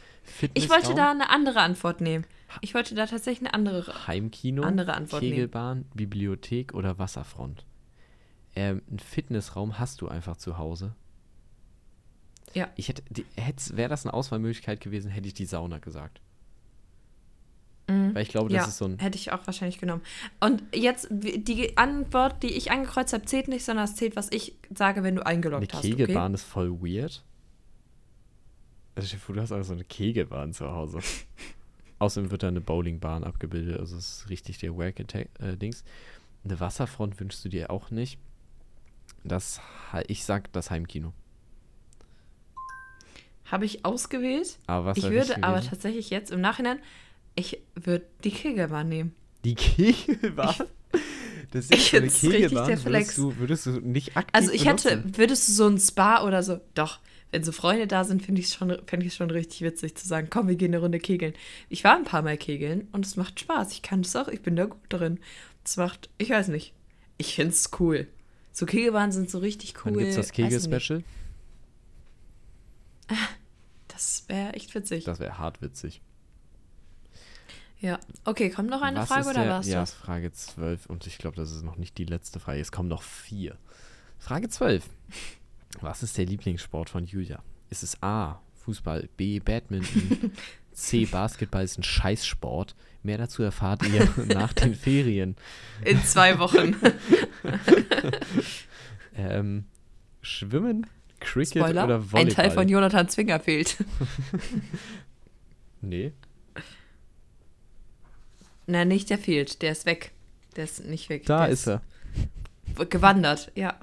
Ich 0.53 0.69
wollte 0.69 0.87
Fitnessraum, 0.87 0.95
da 0.95 1.11
eine 1.11 1.29
andere 1.29 1.59
Antwort 1.59 1.99
nehmen. 1.99 2.25
Ich 2.61 2.73
wollte 2.73 2.95
da 2.95 3.05
tatsächlich 3.05 3.49
eine 3.49 3.53
andere. 3.53 4.07
Heimkino, 4.07 4.63
andere 4.63 4.93
Antwort 4.93 5.21
nehmen. 5.21 5.33
Kegelbahn, 5.33 5.83
Bibliothek 5.93 6.73
oder 6.73 6.99
Wasserfront. 6.99 7.65
Ähm, 8.55 8.81
ein 8.89 8.99
Fitnessraum 8.99 9.77
hast 9.77 9.99
du 9.99 10.07
einfach 10.07 10.37
zu 10.37 10.57
Hause. 10.57 10.95
Ja. 12.53 12.69
Ich 12.77 12.87
hätte, 12.87 13.03
wäre 13.75 13.89
das 13.89 14.05
eine 14.05 14.13
Auswahlmöglichkeit 14.13 14.79
gewesen, 14.79 15.11
hätte 15.11 15.27
ich 15.27 15.33
die 15.33 15.45
Sauna 15.45 15.79
gesagt. 15.79 16.21
Mhm. 17.89 18.15
Weil 18.15 18.23
ich 18.23 18.29
glaube, 18.29 18.51
ja, 18.51 18.59
das 18.59 18.69
ist 18.69 18.77
so 18.77 18.85
ein 18.85 18.99
hätte 18.99 19.17
ich 19.17 19.31
auch 19.31 19.45
wahrscheinlich 19.45 19.79
genommen. 19.79 20.01
Und 20.39 20.63
jetzt, 20.73 21.07
die 21.11 21.77
Antwort, 21.77 22.43
die 22.43 22.53
ich 22.53 22.71
angekreuzt 22.71 23.13
habe, 23.13 23.25
zählt 23.25 23.47
nicht, 23.47 23.65
sondern 23.65 23.85
es 23.85 23.95
zählt, 23.95 24.15
was 24.15 24.31
ich 24.31 24.55
sage, 24.73 25.03
wenn 25.03 25.15
du 25.15 25.25
Eine 25.25 25.35
eingeloggt 25.35 25.73
hast. 25.73 25.79
Okay? 25.79 25.91
Kegelbahn 25.91 26.33
ist 26.33 26.43
voll 26.43 26.71
weird. 26.81 27.23
Also 28.95 29.17
du 29.33 29.41
hast 29.41 29.51
einfach 29.51 29.67
so 29.67 29.73
eine 29.73 29.85
Kegelbahn 29.85 30.53
zu 30.53 30.69
Hause. 30.71 30.99
Außerdem 31.99 32.31
wird 32.31 32.43
da 32.43 32.47
eine 32.47 32.61
Bowlingbahn 32.61 33.23
abgebildet, 33.23 33.79
also 33.79 33.97
es 33.97 34.21
ist 34.21 34.29
richtig 34.29 34.57
der 34.59 34.77
wack 34.77 34.99
äh. 34.99 35.65
Eine 36.45 36.59
Wasserfront 36.59 37.19
wünschst 37.19 37.43
du 37.43 37.49
dir 37.49 37.69
auch 37.69 37.91
nicht. 37.91 38.17
Das, 39.23 39.59
ich 40.07 40.23
sag 40.23 40.51
das 40.53 40.71
Heimkino. 40.71 41.13
Habe 43.45 43.65
ich 43.65 43.83
ausgewählt. 43.83 44.59
Aber 44.67 44.85
was 44.85 44.97
ich 44.97 45.09
würde 45.09 45.43
aber 45.43 45.61
tatsächlich 45.61 46.09
jetzt 46.09 46.31
im 46.31 46.39
Nachhinein, 46.39 46.79
ich 47.35 47.59
würde 47.75 48.05
die 48.23 48.31
Kegelbahn 48.31 48.89
nehmen. 48.89 49.15
Die 49.45 49.55
Kegelbahn? 49.55 50.55
Das 51.51 51.65
ist 51.65 51.73
Ich 51.73 51.95
eine 51.95 52.05
richtig 52.05 52.29
Kegelbahn, 52.31 52.77
Flex. 52.77 53.17
würdest 53.17 53.17
du, 53.17 53.37
würdest 53.37 53.65
du 53.65 53.71
nicht 53.79 54.17
aktiv 54.17 54.33
Also 54.33 54.51
ich 54.51 54.65
benutzen? 54.65 54.89
hätte, 55.03 55.17
würdest 55.17 55.47
du 55.47 55.51
so 55.53 55.67
ein 55.67 55.79
Spa 55.79 56.23
oder 56.23 56.43
so, 56.43 56.59
doch, 56.75 56.99
wenn 57.31 57.43
so 57.43 57.51
Freunde 57.51 57.87
da 57.87 58.03
sind, 58.03 58.21
finde 58.23 58.41
ich 58.41 58.47
es 58.47 58.55
schon, 58.55 58.75
schon 59.09 59.31
richtig 59.31 59.61
witzig 59.61 59.95
zu 59.95 60.07
sagen, 60.07 60.27
komm, 60.29 60.47
wir 60.47 60.55
gehen 60.55 60.73
eine 60.73 60.79
Runde 60.81 60.99
kegeln. 60.99 61.33
Ich 61.69 61.83
war 61.83 61.95
ein 61.95 62.03
paar 62.03 62.21
Mal 62.21 62.37
kegeln 62.37 62.87
und 62.91 63.05
es 63.05 63.15
macht 63.15 63.39
Spaß. 63.39 63.71
Ich 63.71 63.81
kann 63.81 64.01
es 64.01 64.15
auch, 64.15 64.27
ich 64.27 64.41
bin 64.41 64.55
da 64.55 64.65
gut 64.65 64.81
drin. 64.89 65.19
Es 65.63 65.77
macht, 65.77 66.09
ich 66.17 66.29
weiß 66.29 66.47
nicht, 66.49 66.73
ich 67.17 67.35
finde 67.35 67.51
es 67.53 67.69
cool. 67.79 68.07
So 68.51 68.65
Kegelbahnen 68.65 69.11
sind 69.11 69.29
so 69.29 69.37
richtig 69.39 69.73
cool. 69.85 69.93
Wann 69.93 69.99
gibt's 69.99 70.15
das 70.17 70.27
ich. 70.27 70.33
Kegel-Special? 70.33 71.03
Das 73.87 74.23
wäre 74.27 74.53
echt 74.53 74.73
witzig. 74.75 75.03
Das 75.05 75.19
wäre 75.19 75.37
hart 75.37 75.61
witzig. 75.61 76.01
Ja. 77.79 77.99
Okay, 78.25 78.49
kommt 78.49 78.69
noch 78.69 78.81
eine 78.81 78.99
Was 78.99 79.07
Frage 79.07 79.29
oder 79.29 79.43
der, 79.43 79.51
was? 79.51 79.67
Ja, 79.67 79.81
das? 79.81 79.93
Frage 79.93 80.31
12. 80.31 80.85
Und 80.87 81.07
ich 81.07 81.17
glaube, 81.17 81.35
das 81.35 81.51
ist 81.51 81.63
noch 81.63 81.77
nicht 81.77 81.97
die 81.97 82.05
letzte 82.05 82.39
Frage. 82.39 82.59
Es 82.59 82.71
kommen 82.71 82.89
noch 82.89 83.01
vier. 83.01 83.57
Frage 84.17 84.49
12. 84.49 84.85
Was 85.81 86.01
ist 86.01 86.17
der 86.17 86.25
Lieblingssport 86.25 86.89
von 86.89 87.05
Julia? 87.05 87.43
Ist 87.69 87.83
es 87.83 88.01
A. 88.01 88.41
Fußball, 88.65 89.07
B. 89.17 89.39
Badminton, 89.39 90.31
C. 90.73 91.05
Basketball 91.05 91.63
ist 91.63 91.77
ein 91.77 91.83
Scheißsport. 91.83 92.75
Mehr 93.03 93.17
dazu 93.17 93.43
erfahrt 93.43 93.83
ihr 93.87 94.09
nach 94.35 94.51
den 94.51 94.73
Ferien. 94.75 95.35
In 95.85 96.03
zwei 96.03 96.39
Wochen. 96.39 96.75
Ähm, 99.15 99.65
Schwimmen, 100.21 100.87
Cricket 101.19 101.63
Spoiler, 101.63 101.85
oder 101.85 102.11
Volleyball? 102.11 102.21
ein 102.21 102.29
Teil 102.29 102.51
von 102.51 102.67
Jonathan 102.67 103.07
Zwinger 103.09 103.39
fehlt. 103.39 103.77
Nee. 105.81 106.13
Na, 108.69 108.85
nicht 108.85 109.09
der 109.09 109.17
fehlt, 109.17 109.63
der 109.63 109.71
ist 109.71 109.87
weg. 109.87 110.11
Der 110.55 110.65
ist 110.65 110.85
nicht 110.85 111.09
weg. 111.09 111.25
Da 111.25 111.45
der 111.45 111.49
ist 111.49 111.67
er. 111.67 111.81
Gewandert, 112.89 113.51
ja. 113.55 113.73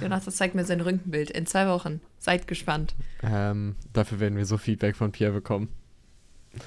Jonathan 0.00 0.32
zeigt 0.32 0.54
mir 0.54 0.64
sein 0.64 0.80
Röntgenbild 0.80 1.30
in 1.30 1.46
zwei 1.46 1.66
Wochen. 1.66 2.00
Seid 2.18 2.46
gespannt. 2.46 2.94
Ähm, 3.24 3.74
dafür 3.92 4.20
werden 4.20 4.38
wir 4.38 4.46
so 4.46 4.56
Feedback 4.56 4.94
von 4.94 5.10
Pierre 5.10 5.32
bekommen. 5.32 5.68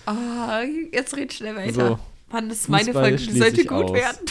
Ah, 0.06 0.62
jetzt 0.92 1.16
red 1.16 1.32
schnell 1.32 1.56
weiter. 1.56 1.74
So, 1.74 2.00
Mann, 2.32 2.50
das 2.50 2.60
ist 2.60 2.70
meine 2.70 2.86
Fußball 2.88 3.18
Folge, 3.18 3.32
die 3.32 3.40
sollte 3.40 3.66
gut 3.66 3.86
aus. 3.86 3.94
werden. 3.94 4.26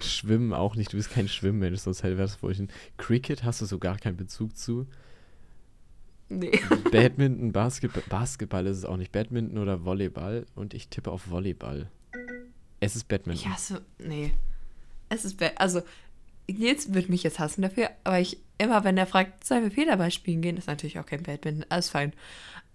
Schwimmen 0.00 0.52
auch 0.52 0.76
nicht. 0.76 0.92
Du 0.92 0.98
bist 0.98 1.10
kein 1.10 1.26
Schwimmmensch, 1.26 1.80
sonst 1.80 2.02
hätte 2.02 2.18
wär's 2.18 2.36
Furchen. 2.36 2.68
Cricket 2.98 3.44
hast 3.44 3.62
du 3.62 3.64
so 3.64 3.78
gar 3.78 3.96
keinen 3.96 4.18
Bezug 4.18 4.56
zu. 4.58 4.86
Nee. 6.28 6.60
Badminton, 6.92 7.52
Basketball, 7.52 8.02
Basketball 8.10 8.66
ist 8.66 8.76
es 8.78 8.84
auch 8.84 8.98
nicht. 8.98 9.10
Badminton 9.10 9.56
oder 9.56 9.86
Volleyball. 9.86 10.44
Und 10.54 10.74
ich 10.74 10.88
tippe 10.88 11.10
auf 11.10 11.30
Volleyball. 11.30 11.88
Es 12.84 12.96
ist 12.96 13.08
Badminton. 13.08 13.46
Ich 13.46 13.52
hasse. 13.52 13.82
Nee. 13.98 14.32
Es 15.08 15.24
ist. 15.24 15.36
be- 15.38 15.58
Also, 15.58 15.82
Nils 16.46 16.92
wird 16.92 17.08
mich 17.08 17.22
jetzt 17.22 17.38
hassen 17.38 17.62
dafür, 17.62 17.90
aber 18.04 18.20
ich. 18.20 18.38
Immer, 18.56 18.84
wenn 18.84 18.96
er 18.96 19.06
fragt, 19.06 19.44
sollen 19.44 19.64
wir 19.64 19.70
Federball 19.72 20.12
spielen 20.12 20.40
gehen, 20.40 20.56
ist 20.56 20.68
natürlich 20.68 21.00
auch 21.00 21.06
kein 21.06 21.24
Badminton, 21.24 21.66
alles 21.70 21.88
fein. 21.90 22.12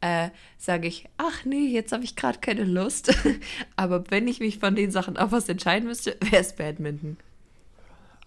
Äh, 0.01 0.29
sage 0.57 0.89
ich, 0.89 1.07
ach 1.17 1.45
nee, 1.45 1.67
jetzt 1.67 1.93
habe 1.93 2.03
ich 2.03 2.17
gerade 2.17 2.39
keine 2.39 2.65
Lust. 2.65 3.13
aber 3.77 4.03
wenn 4.11 4.27
ich 4.27 4.41
mich 4.41 4.59
von 4.59 4.75
den 4.75 4.91
Sachen 4.91 5.15
auf 5.15 5.31
was 5.31 5.47
entscheiden 5.47 5.87
müsste, 5.87 6.17
wäre 6.31 6.41
es 6.41 6.53
Badminton. 6.55 7.15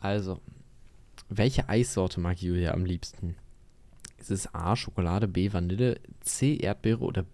Also, 0.00 0.40
welche 1.28 1.68
Eissorte 1.68 2.20
mag 2.20 2.40
Julia 2.40 2.72
am 2.72 2.84
liebsten? 2.86 3.36
Ist 4.18 4.30
es 4.30 4.54
A, 4.54 4.74
Schokolade, 4.76 5.28
B, 5.28 5.52
Vanille, 5.52 6.00
C, 6.20 6.56
Erdbeere 6.56 7.00
oder 7.00 7.26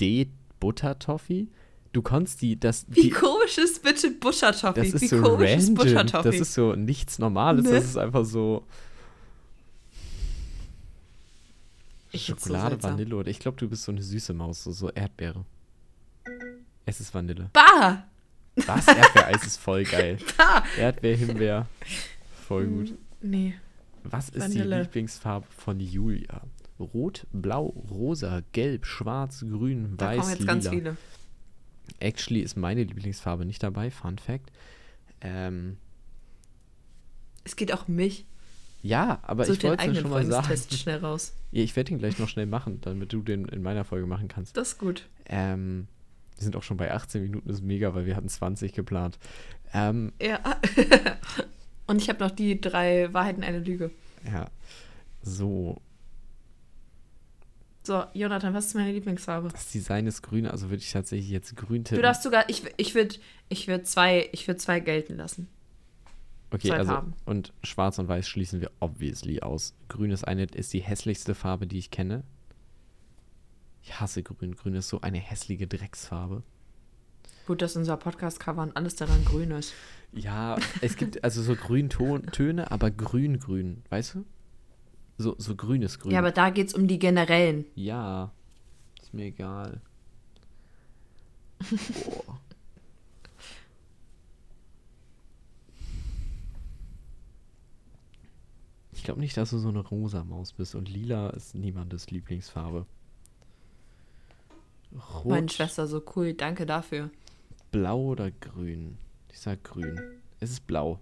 D, 0.00 0.28
Buttertoffee? 0.60 1.48
Du 1.92 2.02
kannst 2.02 2.42
die, 2.42 2.58
das, 2.60 2.84
Wie 2.88 3.02
die, 3.02 3.10
komisch 3.10 3.56
ist 3.58 3.82
bitte 3.82 4.10
Buttertoffee? 4.10 4.80
das 4.82 4.92
ist 4.94 5.02
Wie 5.02 5.06
so 5.08 5.22
komisch 5.22 5.50
ist 5.52 5.68
random. 5.68 5.74
Buttertoffee? 5.74 6.30
Das 6.30 6.40
ist 6.40 6.54
so 6.54 6.74
nichts 6.74 7.18
Normales. 7.18 7.64
Ne? 7.64 7.70
Das 7.72 7.84
ist 7.84 7.96
einfach 7.96 8.24
so 8.24 8.64
Ich 12.10 12.26
so 12.26 12.34
Schokolade, 12.34 12.70
seltsam. 12.70 12.92
Vanille 12.92 13.16
oder 13.16 13.28
ich 13.30 13.38
glaube, 13.38 13.56
du 13.58 13.68
bist 13.68 13.84
so 13.84 13.92
eine 13.92 14.02
süße 14.02 14.32
Maus, 14.34 14.64
so, 14.64 14.72
so 14.72 14.90
Erdbeere. 14.90 15.44
Es 16.86 17.00
ist 17.00 17.12
Vanille. 17.14 17.50
bah! 17.52 18.04
Was? 18.66 18.88
Erdbeereis 18.88 19.44
ist 19.46 19.56
voll 19.58 19.84
geil. 19.84 20.18
Bah! 20.36 20.64
Erdbeer, 20.78 21.16
Himbeer, 21.16 21.66
voll 22.46 22.66
gut. 22.66 22.94
Nee. 23.20 23.54
Was 24.04 24.30
ist 24.30 24.40
Vanille. 24.40 24.76
die 24.76 24.82
Lieblingsfarbe 24.82 25.46
von 25.56 25.80
Julia? 25.80 26.42
Rot, 26.80 27.26
Blau, 27.32 27.66
Rosa, 27.90 28.42
Gelb, 28.52 28.86
Schwarz, 28.86 29.40
Grün, 29.40 29.94
Da 29.96 30.06
Weiß, 30.08 30.18
kommen 30.18 30.30
jetzt 30.30 30.40
Lila. 30.40 30.52
ganz 30.52 30.68
viele. 30.68 30.96
Actually 32.00 32.40
ist 32.40 32.56
meine 32.56 32.82
Lieblingsfarbe 32.84 33.44
nicht 33.44 33.62
dabei. 33.62 33.90
Fun 33.90 34.18
Fact. 34.18 34.50
Ähm, 35.20 35.76
Es 37.44 37.56
geht 37.56 37.72
auch 37.72 37.88
um 37.88 37.96
mich. 37.96 38.24
ja, 38.82 39.18
aber 39.22 39.44
Such 39.44 39.54
ich 39.54 39.64
wollte 39.64 39.90
es 39.90 39.98
schon 39.98 40.10
mal 40.10 40.24
sagen. 40.26 40.56
Schnell 40.70 40.98
raus. 40.98 41.34
Ja, 41.50 41.62
ich 41.62 41.74
werde 41.76 41.92
ihn 41.92 41.98
gleich 41.98 42.18
noch 42.18 42.28
schnell 42.28 42.44
machen, 42.44 42.82
damit 42.82 43.10
du 43.14 43.22
den 43.22 43.46
in 43.46 43.62
meiner 43.62 43.82
Folge 43.84 44.06
machen 44.06 44.28
kannst. 44.28 44.54
Das 44.58 44.68
ist 44.72 44.78
gut. 44.78 45.08
Ähm, 45.24 45.88
wir 46.36 46.44
sind 46.44 46.56
auch 46.56 46.62
schon 46.62 46.76
bei 46.76 46.92
18 46.92 47.22
Minuten, 47.22 47.48
das 47.48 47.56
ist 47.60 47.64
mega, 47.64 47.94
weil 47.94 48.04
wir 48.04 48.14
hatten 48.16 48.28
20 48.28 48.74
geplant. 48.74 49.18
Ähm, 49.72 50.12
Ja. 50.20 50.40
Und 51.86 52.02
ich 52.02 52.10
habe 52.10 52.22
noch 52.22 52.30
die 52.30 52.60
drei 52.60 53.10
Wahrheiten, 53.14 53.42
eine 53.42 53.60
Lüge. 53.60 53.90
ja, 54.30 54.50
so, 55.22 55.80
So, 57.88 58.04
Jonathan, 58.12 58.52
was 58.52 58.66
ist 58.66 58.74
meine 58.74 58.92
Lieblingsfarbe? 58.92 59.48
das 59.48 59.70
Design 59.72 60.06
ist 60.06 60.20
grün, 60.20 60.46
also 60.46 60.68
würde 60.68 60.82
ich 60.82 60.92
tatsächlich 60.92 61.30
jetzt 61.30 61.56
grün 61.56 61.84
Du 61.84 61.88
tippen. 61.88 62.02
darfst 62.02 62.22
sogar, 62.22 62.46
ich, 62.50 62.62
ich 62.76 62.94
würde 62.94 63.14
ich 63.48 63.66
würd 63.66 63.86
zwei, 63.86 64.28
ich 64.32 64.46
würd 64.46 64.60
zwei 64.60 64.78
gelten 64.78 65.16
lassen. 65.16 65.48
Okay, 66.50 66.68
zwei 66.68 66.76
also 66.76 66.92
Farben. 66.92 67.14
und 67.24 67.54
schwarz 67.62 67.98
und 67.98 68.06
weiß 68.06 68.28
schließen 68.28 68.60
wir 68.60 68.70
obviously 68.80 69.40
aus. 69.40 69.74
Grün 69.88 70.10
ist 70.10 70.24
eine 70.28 70.44
ist 70.44 70.74
die 70.74 70.80
hässlichste 70.80 71.34
Farbe, 71.34 71.66
die 71.66 71.78
ich 71.78 71.90
kenne. 71.90 72.24
Ich 73.82 73.98
hasse 73.98 74.22
grün. 74.22 74.54
Grün 74.54 74.74
ist 74.74 74.90
so 74.90 75.00
eine 75.00 75.16
hässliche 75.16 75.66
Drecksfarbe. 75.66 76.42
Gut, 77.46 77.62
dass 77.62 77.74
unser 77.74 77.96
Podcast-Cover 77.96 78.64
und 78.64 78.76
alles 78.76 78.96
daran 78.96 79.24
grün 79.24 79.50
ist. 79.52 79.72
Ja, 80.12 80.58
es 80.82 80.96
gibt 80.96 81.24
also 81.24 81.40
so 81.40 81.54
Grüntöne, 81.54 82.70
aber 82.70 82.90
grün-grün, 82.90 83.82
weißt 83.88 84.16
du? 84.16 84.26
So, 85.18 85.34
so 85.38 85.56
grünes 85.56 85.98
Grün. 85.98 86.12
Ja, 86.12 86.20
aber 86.20 86.30
da 86.30 86.50
geht 86.50 86.68
es 86.68 86.74
um 86.74 86.86
die 86.86 86.98
generellen. 86.98 87.64
Ja, 87.74 88.30
ist 89.02 89.12
mir 89.12 89.24
egal. 89.26 89.80
Boah. 92.04 92.38
Ich 98.92 99.04
glaube 99.04 99.20
nicht, 99.20 99.36
dass 99.36 99.50
du 99.50 99.58
so 99.58 99.68
eine 99.68 99.80
rosa 99.80 100.24
Maus 100.24 100.52
bist 100.52 100.74
und 100.74 100.88
lila 100.88 101.30
ist 101.30 101.54
niemandes 101.54 102.10
Lieblingsfarbe. 102.10 102.86
Rot, 105.14 105.26
Meine 105.26 105.48
Schwester 105.48 105.86
so 105.86 106.02
cool, 106.16 106.32
danke 106.34 106.66
dafür. 106.66 107.10
blau 107.70 108.00
oder 108.00 108.30
grün? 108.30 108.96
Ich 109.30 109.38
sag 109.38 109.62
grün. 109.62 110.00
Es 110.40 110.50
ist 110.50 110.66
blau. 110.66 110.98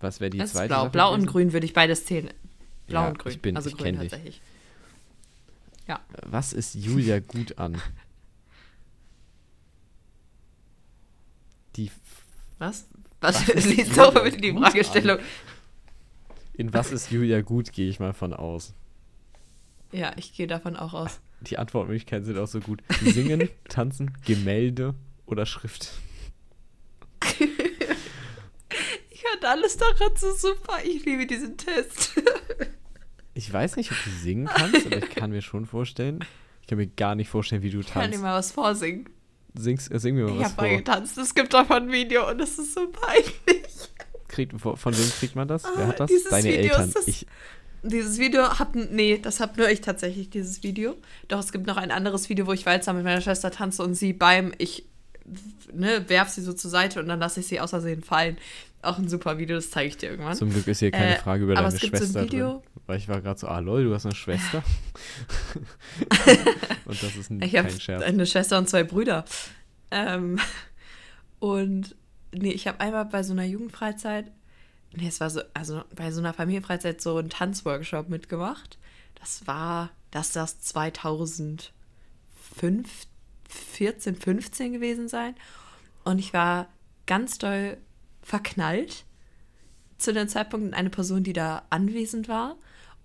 Was 0.00 0.20
wäre 0.20 0.30
die 0.30 0.38
es 0.38 0.46
ist 0.46 0.52
zweite 0.52 0.68
blau. 0.68 0.80
Sache 0.82 0.90
Blau 0.90 1.14
und 1.14 1.26
grün 1.26 1.52
würde 1.52 1.64
ich 1.66 1.72
beides 1.72 2.04
zählen. 2.04 2.30
Blau 2.86 3.02
Ja, 3.02 3.08
und 3.08 3.18
grün. 3.18 3.32
ich 3.32 3.40
bin- 3.42 3.56
also 3.56 3.68
ich 3.70 3.76
grün 3.76 3.92
kenn 3.92 4.00
dich. 4.00 4.10
tatsächlich. 4.10 4.40
Ja. 5.88 6.00
Was 6.24 6.52
ist 6.52 6.74
Julia 6.74 7.18
gut 7.20 7.58
an? 7.58 7.80
Die. 11.76 11.90
Was? 12.58 12.86
Was? 13.20 13.36
Was 13.46 13.48
ist 13.48 13.66
Lies 13.76 13.88
Julia 13.88 14.10
doch 14.10 14.22
bitte 14.22 14.38
die 14.38 14.50
an? 14.50 14.58
Fragestellung. 14.62 15.18
In 16.54 16.72
was 16.72 16.90
ist 16.90 17.10
Julia 17.10 17.42
gut, 17.42 17.72
gehe 17.72 17.88
ich 17.88 18.00
mal 18.00 18.14
von 18.14 18.32
aus. 18.32 18.72
Ja, 19.92 20.12
ich 20.16 20.32
gehe 20.34 20.46
davon 20.46 20.74
auch 20.76 20.94
aus. 20.94 21.20
Die 21.42 21.58
Antwortmöglichkeiten 21.58 22.24
sind 22.24 22.38
auch 22.38 22.48
so 22.48 22.60
gut. 22.60 22.82
Singen, 23.02 23.48
tanzen, 23.68 24.16
Gemälde 24.24 24.94
oder 25.26 25.46
Schrift. 25.46 25.92
Ich 29.10 29.22
fand 29.32 29.44
alles 29.46 29.76
daran 29.76 30.14
so 30.16 30.32
super. 30.34 30.78
Ich 30.84 31.04
liebe 31.04 31.26
diesen 31.26 31.56
Test. 31.56 32.12
Ich 33.36 33.52
weiß 33.52 33.76
nicht, 33.76 33.92
ob 33.92 33.98
du 34.02 34.10
singen 34.10 34.46
kannst, 34.46 34.86
aber 34.86 34.96
ich 34.96 35.10
kann 35.10 35.30
mir 35.30 35.42
schon 35.42 35.66
vorstellen. 35.66 36.20
Ich 36.62 36.66
kann 36.68 36.78
mir 36.78 36.86
gar 36.86 37.14
nicht 37.14 37.28
vorstellen, 37.28 37.62
wie 37.62 37.70
du 37.70 37.80
Ich 37.80 37.86
kann 37.88 38.04
dir 38.04 38.10
tanzt. 38.12 38.22
mal 38.22 38.38
was 38.38 38.50
vorsingen. 38.52 39.08
Singst, 39.54 39.92
äh, 39.92 39.98
sing 40.00 40.14
mir 40.14 40.24
mal 40.24 40.32
Ich 40.32 40.38
was 40.38 40.44
habe 40.46 40.54
vor. 40.54 40.64
mal 40.64 40.76
getanzt. 40.78 41.18
Es 41.18 41.34
gibt 41.34 41.52
davon 41.54 41.84
ein 41.84 41.92
Video 41.92 42.28
und 42.30 42.40
es 42.40 42.58
ist 42.58 42.74
so 42.74 42.88
peinlich. 42.90 43.62
Kriegt, 44.28 44.58
von 44.60 44.76
wem 44.98 45.10
kriegt 45.18 45.36
man 45.36 45.46
das? 45.48 45.64
Wer 45.76 45.84
Ah, 45.84 45.88
hat 45.88 46.00
das? 46.00 46.10
dieses 46.10 46.30
Deine 46.30 46.48
Video 46.48 46.62
Eltern. 46.72 46.88
ist 46.88 46.96
das- 46.96 47.06
Ich, 47.08 47.26
Dieses 47.82 48.18
Video 48.18 48.58
hab, 48.58 48.74
nee, 48.74 49.18
das 49.18 49.38
hab 49.38 49.56
nur 49.58 49.68
ich 49.70 49.80
tatsächlich, 49.80 50.28
dieses 50.30 50.62
Video. 50.64 50.96
Doch 51.28 51.38
es 51.38 51.52
gibt 51.52 51.66
noch 51.68 51.76
ein 51.76 51.90
anderes 51.92 52.28
Video, 52.28 52.46
wo 52.46 52.52
ich 52.52 52.66
walzer 52.66 52.92
mit 52.94 53.04
meiner 53.04 53.20
Schwester 53.20 53.50
tanze 53.52 53.84
und 53.84 53.94
sie 53.94 54.12
beim, 54.12 54.52
ich, 54.58 54.86
ne, 55.72 56.04
werf 56.08 56.28
sie 56.30 56.40
so 56.42 56.52
zur 56.52 56.70
Seite 56.70 56.98
und 57.00 57.06
dann 57.06 57.20
lasse 57.20 57.38
ich 57.40 57.46
sie 57.46 57.60
aus 57.60 57.70
Versehen 57.70 58.02
fallen. 58.02 58.38
Auch 58.82 58.98
ein 58.98 59.08
super 59.08 59.38
Video, 59.38 59.54
das 59.56 59.70
zeige 59.70 59.88
ich 59.88 59.96
dir 59.98 60.10
irgendwann. 60.10 60.34
zum 60.36 60.50
Glück 60.50 60.66
ist 60.66 60.80
hier 60.80 60.90
keine 60.90 61.16
Äh, 61.16 61.20
Frage 61.20 61.44
über 61.44 61.52
aber 61.52 61.62
deine 61.62 61.74
es 61.76 61.80
gibt 61.80 61.96
so 61.96 62.02
ein 62.02 62.10
Schwester 62.10 62.24
Video- 62.24 62.50
drin. 62.74 62.75
Weil 62.86 62.98
ich 62.98 63.08
war 63.08 63.20
gerade 63.20 63.38
so, 63.38 63.48
ah 63.48 63.58
lol, 63.58 63.84
du 63.84 63.94
hast 63.94 64.06
eine 64.06 64.14
Schwester. 64.14 64.62
und 66.84 67.02
das 67.02 67.16
ist 67.16 67.30
ein, 67.30 67.42
Ich 67.42 67.52
kein 67.52 67.80
Scherz. 67.80 68.02
eine 68.02 68.26
Schwester 68.26 68.58
und 68.58 68.68
zwei 68.68 68.84
Brüder. 68.84 69.24
Ähm, 69.90 70.38
und 71.40 71.96
nee, 72.32 72.52
ich 72.52 72.68
habe 72.68 72.80
einmal 72.80 73.04
bei 73.06 73.22
so 73.22 73.32
einer 73.32 73.44
Jugendfreizeit, 73.44 74.30
nee, 74.94 75.08
es 75.08 75.20
war 75.20 75.30
so, 75.30 75.40
also 75.54 75.82
bei 75.94 76.12
so 76.12 76.20
einer 76.20 76.32
Familienfreizeit 76.32 77.00
so 77.00 77.16
einen 77.16 77.30
Tanzworkshop 77.30 78.08
mitgemacht. 78.08 78.78
Das 79.16 79.46
war, 79.46 79.90
dass 80.10 80.32
das 80.32 80.60
2005, 80.60 81.72
14, 83.48 84.14
15 84.16 84.72
gewesen 84.72 85.08
sein. 85.08 85.34
Und 86.04 86.18
ich 86.18 86.32
war 86.32 86.68
ganz 87.06 87.38
doll 87.38 87.78
verknallt 88.22 89.04
zu 89.98 90.12
dem 90.12 90.28
Zeitpunkt 90.28 90.66
in 90.66 90.74
eine 90.74 90.90
Person, 90.90 91.24
die 91.24 91.32
da 91.32 91.62
anwesend 91.70 92.28
war. 92.28 92.56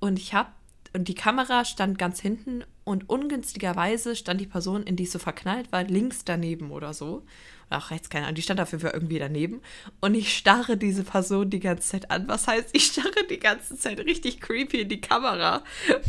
Und 0.02 0.20
ich 0.20 0.34
habe, 0.34 0.50
und 0.94 1.08
die 1.08 1.16
Kamera 1.16 1.64
stand 1.64 1.98
ganz 1.98 2.20
hinten 2.20 2.66
und 2.84 3.08
ungünstigerweise 3.10 4.16
stand 4.18 4.42
die 4.42 4.48
Person, 4.48 4.84
in 4.84 4.98
die 4.98 5.04
ich 5.04 5.12
so 5.12 5.20
verknallt 5.20 5.72
war, 5.72 5.84
links 5.86 6.26
daneben 6.26 6.72
oder 6.72 6.94
so. 6.94 7.24
Oder 7.70 7.78
auch 7.78 7.92
rechts, 7.92 8.10
keine 8.10 8.26
Ahnung, 8.26 8.36
die 8.36 8.42
stand 8.42 8.60
dafür 8.60 8.94
irgendwie 8.94 9.20
daneben. 9.20 9.62
Und 10.02 10.16
ich 10.16 10.36
starre 10.36 10.76
diese 10.76 11.04
Person 11.06 11.50
die 11.50 11.62
ganze 11.62 11.88
Zeit 11.88 12.12
an. 12.12 12.28
Was 12.28 12.48
heißt, 12.48 12.70
ich 12.74 12.88
starre 12.88 13.26
die 13.30 13.40
ganze 13.40 13.78
Zeit 13.78 14.00
richtig 14.00 14.42
creepy 14.42 14.82
in 14.82 14.90
die 14.90 15.00
Kamera 15.00 15.64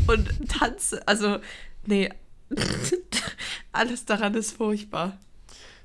und 0.08 0.48
tanze. 0.48 1.06
Also, 1.06 1.38
nee, 1.86 2.08
alles 3.72 4.04
daran 4.04 4.34
ist 4.34 4.56
furchtbar. 4.56 5.18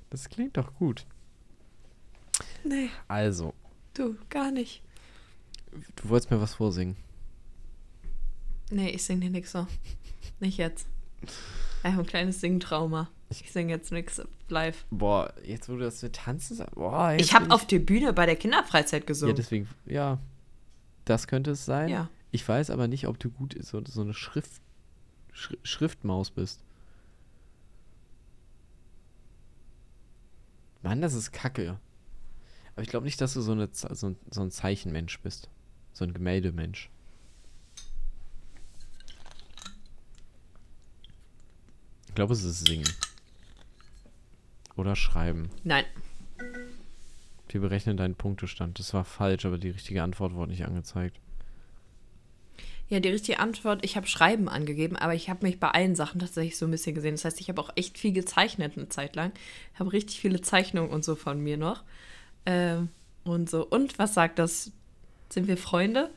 Das 0.09 0.29
klingt 0.29 0.57
doch 0.57 0.73
gut. 0.75 1.05
Nee, 2.63 2.89
Also, 3.07 3.53
du, 3.93 4.15
gar 4.29 4.51
nicht. 4.51 4.81
du 5.97 6.09
wolltest 6.09 6.31
mir 6.31 6.41
was 6.41 6.55
vorsingen. 6.55 6.95
Nee, 8.69 8.89
ich 8.89 9.03
sing 9.03 9.21
dir 9.21 9.29
nix 9.29 9.51
so. 9.51 9.65
Nicht 10.39 10.57
jetzt. 10.57 10.87
Ich 11.23 11.29
habe 11.91 11.99
ein 12.01 12.05
kleines 12.05 12.41
Singtrauma. 12.41 13.09
Ich 13.29 13.51
singe 13.51 13.73
jetzt 13.73 13.91
nix 13.91 14.21
live. 14.49 14.85
Boah, 14.89 15.33
jetzt 15.43 15.67
wo 15.67 15.73
du 15.73 15.79
das 15.79 16.01
mit 16.01 16.13
Tanzen. 16.15 16.63
Boah, 16.75 17.13
Ich 17.17 17.33
habe 17.33 17.51
auf 17.51 17.65
der 17.67 17.79
Bühne 17.79 18.13
bei 18.13 18.25
der 18.25 18.35
Kinderfreizeit 18.35 19.03
Ja, 19.03 19.07
gesungen. 19.07 19.35
deswegen, 19.35 19.67
ja. 19.85 20.19
Das 21.05 21.27
könnte 21.27 21.51
es 21.51 21.65
sein. 21.65 21.89
Ja. 21.89 22.09
Ich 22.31 22.47
weiß 22.47 22.69
aber 22.69 22.87
nicht, 22.87 23.07
ob 23.07 23.19
du 23.19 23.29
gut 23.29 23.55
so, 23.61 23.81
so 23.85 24.01
eine 24.01 24.13
Schrift, 24.13 24.61
Schri 25.31 25.57
Schriftmaus 25.63 26.31
bist. 26.31 26.61
Mann, 30.83 31.01
das 31.01 31.13
ist 31.13 31.31
kacke. 31.31 31.79
Aber 32.73 32.83
ich 32.83 32.89
glaube 32.89 33.05
nicht, 33.05 33.19
dass 33.21 33.33
du 33.33 33.41
so, 33.41 33.51
eine, 33.53 33.69
so, 33.71 33.87
ein, 34.07 34.15
so 34.31 34.41
ein 34.41 34.51
Zeichenmensch 34.51 35.19
bist. 35.21 35.49
So 35.93 36.05
ein 36.05 36.13
Gemäldemensch. 36.13 36.89
Glaube, 42.17 42.33
es 42.33 42.43
ist 42.43 42.65
Singen. 42.65 42.89
Oder 44.75 44.95
Schreiben. 44.95 45.51
Nein. 45.63 45.85
Wir 47.47 47.61
berechnen 47.61 47.95
deinen 47.95 48.15
Punktestand. 48.15 48.79
Das 48.79 48.91
war 48.95 49.05
falsch, 49.05 49.45
aber 49.45 49.59
die 49.59 49.69
richtige 49.69 50.01
Antwort 50.01 50.33
wurde 50.33 50.51
nicht 50.51 50.65
angezeigt. 50.65 51.19
Ja, 52.89 52.99
die 52.99 53.09
richtige 53.09 53.39
Antwort, 53.39 53.85
ich 53.85 53.95
habe 53.95 54.07
Schreiben 54.07 54.49
angegeben, 54.49 54.95
aber 54.95 55.13
ich 55.13 55.29
habe 55.29 55.45
mich 55.45 55.59
bei 55.59 55.69
allen 55.69 55.95
Sachen 55.95 56.19
tatsächlich 56.19 56.57
so 56.57 56.65
ein 56.65 56.71
bisschen 56.71 56.95
gesehen. 56.95 57.13
Das 57.13 57.23
heißt, 57.23 57.39
ich 57.39 57.49
habe 57.49 57.61
auch 57.61 57.69
echt 57.75 57.99
viel 57.99 58.13
gezeichnet 58.13 58.77
eine 58.77 58.89
Zeit 58.89 59.15
lang. 59.15 59.31
Ich 59.75 59.79
habe 59.79 59.93
richtig 59.93 60.19
viele 60.19 60.41
Zeichnungen 60.41 60.89
und 60.89 61.05
so 61.05 61.15
von 61.15 61.39
mir 61.39 61.57
noch. 61.57 61.83
Ähm, 62.47 62.89
und 63.25 63.47
so. 63.47 63.63
Und 63.63 63.99
was 63.99 64.15
sagt 64.15 64.39
das? 64.39 64.71
Sind 65.29 65.47
wir 65.47 65.57
Freunde? 65.57 66.09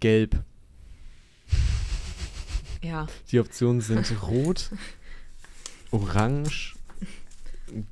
Gelb. 0.00 0.44
Ja. 2.84 3.06
Die 3.30 3.40
Optionen 3.40 3.80
sind 3.80 4.12
rot, 4.22 4.70
orange, 5.90 6.74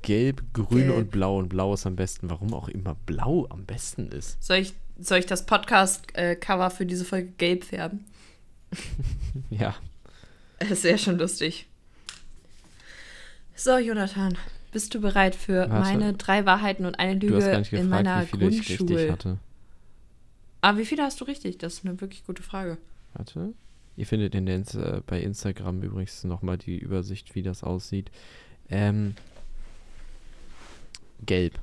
gelb, 0.01 0.43
grün 0.53 0.87
Gelb. 0.87 0.95
und 0.97 1.11
blau. 1.11 1.37
Und 1.39 1.49
blau 1.49 1.73
ist 1.73 1.85
am 1.85 1.95
besten. 1.95 2.29
Warum 2.29 2.53
auch 2.53 2.67
immer 2.69 2.95
blau 3.05 3.47
am 3.49 3.65
besten 3.65 4.09
ist. 4.11 4.41
Soll 4.43 4.57
ich, 4.57 4.73
soll 4.99 5.17
ich 5.19 5.25
das 5.25 5.45
Podcast-Cover 5.45 6.69
für 6.69 6.85
diese 6.85 7.05
Folge 7.05 7.29
gelb 7.37 7.63
färben? 7.63 8.05
Ja. 9.49 9.75
Das 10.69 10.83
wäre 10.83 10.97
schon 10.97 11.17
lustig. 11.17 11.67
So, 13.55 13.77
Jonathan, 13.77 14.37
bist 14.71 14.93
du 14.95 15.01
bereit 15.01 15.35
für 15.35 15.69
Warte. 15.69 15.73
meine 15.73 16.13
drei 16.13 16.45
Wahrheiten 16.45 16.85
und 16.85 16.95
eine 16.99 17.17
Du 17.19 17.27
hast 17.27 17.33
Lüge 17.43 17.51
gar 17.51 17.59
nicht 17.59 17.73
in 17.73 17.81
gefragt, 17.89 18.05
meiner 18.05 18.21
wie 18.23 18.27
viele 18.27 18.49
ich 18.49 18.59
richtig 18.59 18.77
Grundschule? 18.77 19.11
hatte. 19.11 19.37
Ah, 20.61 20.77
wie 20.77 20.85
viele 20.85 21.03
hast 21.03 21.19
du 21.21 21.25
richtig? 21.25 21.57
Das 21.57 21.73
ist 21.73 21.85
eine 21.85 21.99
wirklich 21.99 22.25
gute 22.25 22.41
Frage. 22.43 22.77
Warte. 23.13 23.53
Ihr 23.95 24.05
findet 24.07 24.33
in 24.35 24.45
der, 24.45 24.57
äh, 24.75 25.01
bei 25.05 25.21
Instagram 25.21 25.81
übrigens 25.83 26.23
nochmal 26.23 26.57
die 26.57 26.77
Übersicht, 26.79 27.35
wie 27.35 27.43
das 27.43 27.63
aussieht. 27.63 28.09
Ähm, 28.69 29.15
gelb. 31.25 31.59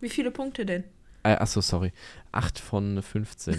Wie 0.00 0.08
viele 0.08 0.30
Punkte 0.30 0.64
denn? 0.66 0.84
Äh, 1.22 1.36
achso, 1.36 1.60
sorry. 1.60 1.92
8 2.32 2.58
von 2.58 3.02
15. 3.02 3.58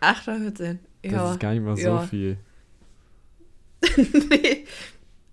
8 0.00 0.28
oder 0.28 0.38
14. 0.38 0.78
Das 1.02 1.12
Ja. 1.12 1.32
ist 1.32 1.40
gar 1.40 1.52
nicht 1.54 1.62
mal 1.62 1.76
so 1.76 1.82
ja. 1.82 2.02
viel. 2.06 2.38
nee. 4.30 4.64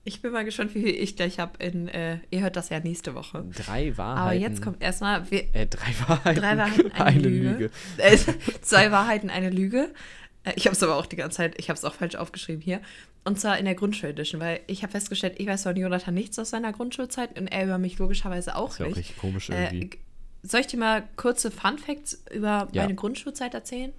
Ich 0.08 0.22
bin 0.22 0.32
mal 0.32 0.46
gespannt, 0.46 0.76
wie 0.76 0.84
viel 0.84 0.96
ich 0.96 1.16
gleich 1.16 1.40
habe. 1.40 1.62
In, 1.64 1.88
äh, 1.88 2.20
ihr 2.30 2.42
hört 2.42 2.56
das 2.56 2.70
ja 2.70 2.80
nächste 2.80 3.16
Woche. 3.16 3.44
Drei 3.56 3.98
Wahrheiten. 3.98 4.20
Aber 4.22 4.34
jetzt 4.34 4.62
kommt 4.62 4.82
erstmal 4.84 5.30
wir- 5.32 5.54
Äh, 5.54 5.66
drei 5.66 5.94
Wahrheiten. 6.08 6.40
drei 6.42 6.58
Wahrheiten, 6.58 6.92
eine, 6.94 7.20
Lüge. 7.20 7.50
Lüge. 7.50 7.72
Äh, 7.98 8.18
zwei 8.62 8.92
Wahrheiten, 8.92 9.30
eine 9.32 9.50
Lüge. 9.50 9.92
Äh, 10.44 10.54
ich 10.56 10.68
habe 10.68 10.76
es 10.76 10.84
aber 10.84 10.96
auch 10.98 11.08
die 11.08 11.16
ganze 11.16 11.38
Zeit, 11.38 11.56
ich 11.58 11.70
habe 11.70 11.78
es 11.78 11.84
auch 11.84 11.96
falsch 11.96 12.14
aufgeschrieben 12.16 12.62
hier. 12.62 12.82
Und 13.24 13.40
zwar 13.40 13.58
in 13.58 13.66
der 13.66 13.74
Grundschuledition, 13.74 14.40
weil 14.40 14.60
ich 14.68 14.84
habe 14.84 14.92
festgestellt, 14.92 15.34
ich 15.40 15.48
weiß 15.48 15.64
von 15.64 15.76
Jonathan 15.76 16.14
nichts 16.14 16.38
aus 16.38 16.52
seiner 16.52 16.72
Grundschulzeit 16.72 17.40
und 17.40 17.48
er 17.48 17.64
über 17.66 17.80
mich 17.80 17.98
logischerweise 17.98 18.56
auch 18.56 18.68
Das 18.68 18.74
ist 18.76 18.80
ja 18.80 18.86
auch 18.86 18.90
nicht. 18.90 18.98
richtig 19.00 19.18
komisch 19.18 19.50
Äh, 19.50 19.64
irgendwie. 19.64 19.90
g- 19.90 19.98
soll 20.44 20.60
ich 20.60 20.68
dir 20.68 20.78
mal 20.78 21.04
kurze 21.16 21.50
Fun 21.50 21.80
Facts 21.80 22.24
über 22.32 22.68
Ja. 22.72 22.84
meine 22.84 22.94
Grundschulzeit 22.94 23.56
erzählen? 23.56 23.92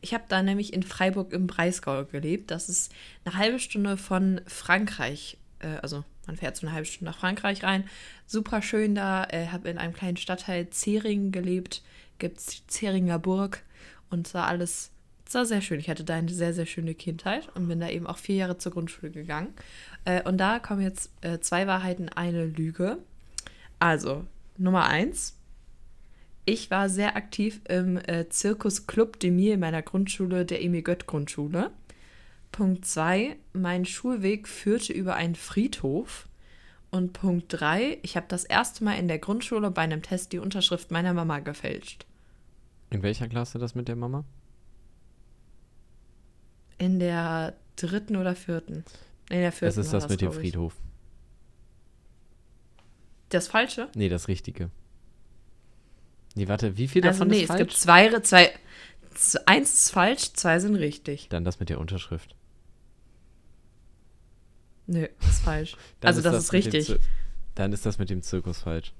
Ich 0.00 0.12
habe 0.12 0.24
da 0.28 0.42
nämlich 0.42 0.72
in 0.72 0.82
Freiburg 0.82 1.32
im 1.32 1.46
Breisgau 1.46 2.04
gelebt. 2.04 2.50
Das 2.50 2.68
ist 2.68 2.92
eine 3.24 3.36
halbe 3.36 3.60
Stunde 3.60 3.96
von 3.96 4.40
Frankreich. 4.48 5.38
Äh, 5.62 5.78
also 5.82 6.04
man 6.26 6.36
fährt 6.36 6.56
so 6.56 6.66
eine 6.66 6.74
halbe 6.74 6.86
Stunde 6.86 7.10
nach 7.10 7.18
Frankreich 7.18 7.62
rein. 7.62 7.84
Super 8.26 8.62
schön 8.62 8.94
da. 8.94 9.24
Äh, 9.24 9.48
habe 9.48 9.68
in 9.68 9.78
einem 9.78 9.94
kleinen 9.94 10.16
Stadtteil 10.16 10.68
Zering 10.70 11.32
gelebt. 11.32 11.82
Gibt 12.18 12.38
es 12.38 12.46
die 12.46 12.66
Zeringer 12.66 13.18
Burg. 13.18 13.62
Und 14.10 14.32
war 14.34 14.46
alles, 14.46 14.90
es 15.26 15.34
war 15.34 15.46
sehr 15.46 15.62
schön. 15.62 15.80
Ich 15.80 15.88
hatte 15.88 16.04
da 16.04 16.14
eine 16.14 16.30
sehr, 16.30 16.52
sehr 16.52 16.66
schöne 16.66 16.94
Kindheit 16.94 17.48
und 17.54 17.68
bin 17.68 17.80
da 17.80 17.88
eben 17.88 18.06
auch 18.06 18.18
vier 18.18 18.36
Jahre 18.36 18.58
zur 18.58 18.72
Grundschule 18.72 19.10
gegangen. 19.10 19.54
Äh, 20.04 20.22
und 20.22 20.38
da 20.38 20.58
kommen 20.58 20.82
jetzt 20.82 21.10
äh, 21.22 21.40
zwei 21.40 21.66
Wahrheiten, 21.66 22.08
eine 22.10 22.44
Lüge. 22.44 22.98
Also, 23.78 24.24
Nummer 24.58 24.84
eins. 24.86 25.36
Ich 26.44 26.70
war 26.70 26.88
sehr 26.88 27.16
aktiv 27.16 27.60
im 27.68 27.98
äh, 27.98 28.28
Zirkus 28.28 28.86
Club 28.86 29.20
de 29.20 29.30
Mille 29.30 29.56
meiner 29.56 29.82
Grundschule, 29.82 30.44
der 30.44 30.62
Emil 30.62 30.82
Gött 30.82 31.06
Grundschule. 31.06 31.70
Punkt 32.52 32.84
zwei, 32.86 33.36
mein 33.52 33.84
Schulweg 33.84 34.46
führte 34.46 34.92
über 34.92 35.14
einen 35.14 35.34
Friedhof. 35.34 36.28
Und 36.90 37.14
Punkt 37.14 37.46
drei, 37.48 37.98
ich 38.02 38.16
habe 38.16 38.26
das 38.28 38.44
erste 38.44 38.84
Mal 38.84 38.98
in 38.98 39.08
der 39.08 39.18
Grundschule 39.18 39.70
bei 39.70 39.80
einem 39.80 40.02
Test 40.02 40.32
die 40.32 40.38
Unterschrift 40.38 40.90
meiner 40.90 41.14
Mama 41.14 41.38
gefälscht. 41.38 42.04
In 42.90 43.02
welcher 43.02 43.28
Klasse 43.28 43.58
das 43.58 43.74
mit 43.74 43.88
der 43.88 43.96
Mama? 43.96 44.24
In 46.76 47.00
der 47.00 47.54
dritten 47.76 48.16
oder 48.16 48.36
vierten? 48.36 48.84
In 49.30 49.38
der 49.40 49.52
vierten. 49.52 49.74
Das 49.74 49.86
ist 49.86 49.92
war 49.92 50.00
das 50.00 50.10
mit 50.10 50.20
dem. 50.20 50.32
Friedhof. 50.32 50.74
Das 53.30 53.48
falsche? 53.48 53.88
Nee, 53.94 54.10
das 54.10 54.28
Richtige. 54.28 54.70
Nee, 56.34 56.48
warte, 56.48 56.76
wie 56.76 56.88
viel 56.88 57.02
Also 57.06 57.20
davon 57.20 57.28
nee, 57.28 57.44
ist 57.44 57.50
es 57.50 57.56
gibt 57.56 57.72
falsch? 57.72 57.82
zwei, 57.82 58.20
zwei. 58.20 58.52
Eins 59.46 59.72
ist 59.72 59.90
falsch, 59.90 60.32
zwei 60.34 60.58
sind 60.58 60.74
richtig. 60.74 61.28
Dann 61.30 61.44
das 61.44 61.60
mit 61.60 61.70
der 61.70 61.80
Unterschrift. 61.80 62.34
Nö, 64.92 65.06
ist 65.28 65.40
falsch. 65.42 65.76
Dann 66.00 66.08
also 66.08 66.20
das, 66.20 66.44
ist 66.44 66.52
mit 66.52 66.64
dem 66.66 66.70
richtig. 66.72 66.96
Zir- 66.96 67.00
Dann 67.54 67.72
ist 67.72 67.86
das 67.86 67.98
mit 67.98 68.10
dem 68.10 68.22
Zirkus 68.22 68.62
falsch. 68.62 68.92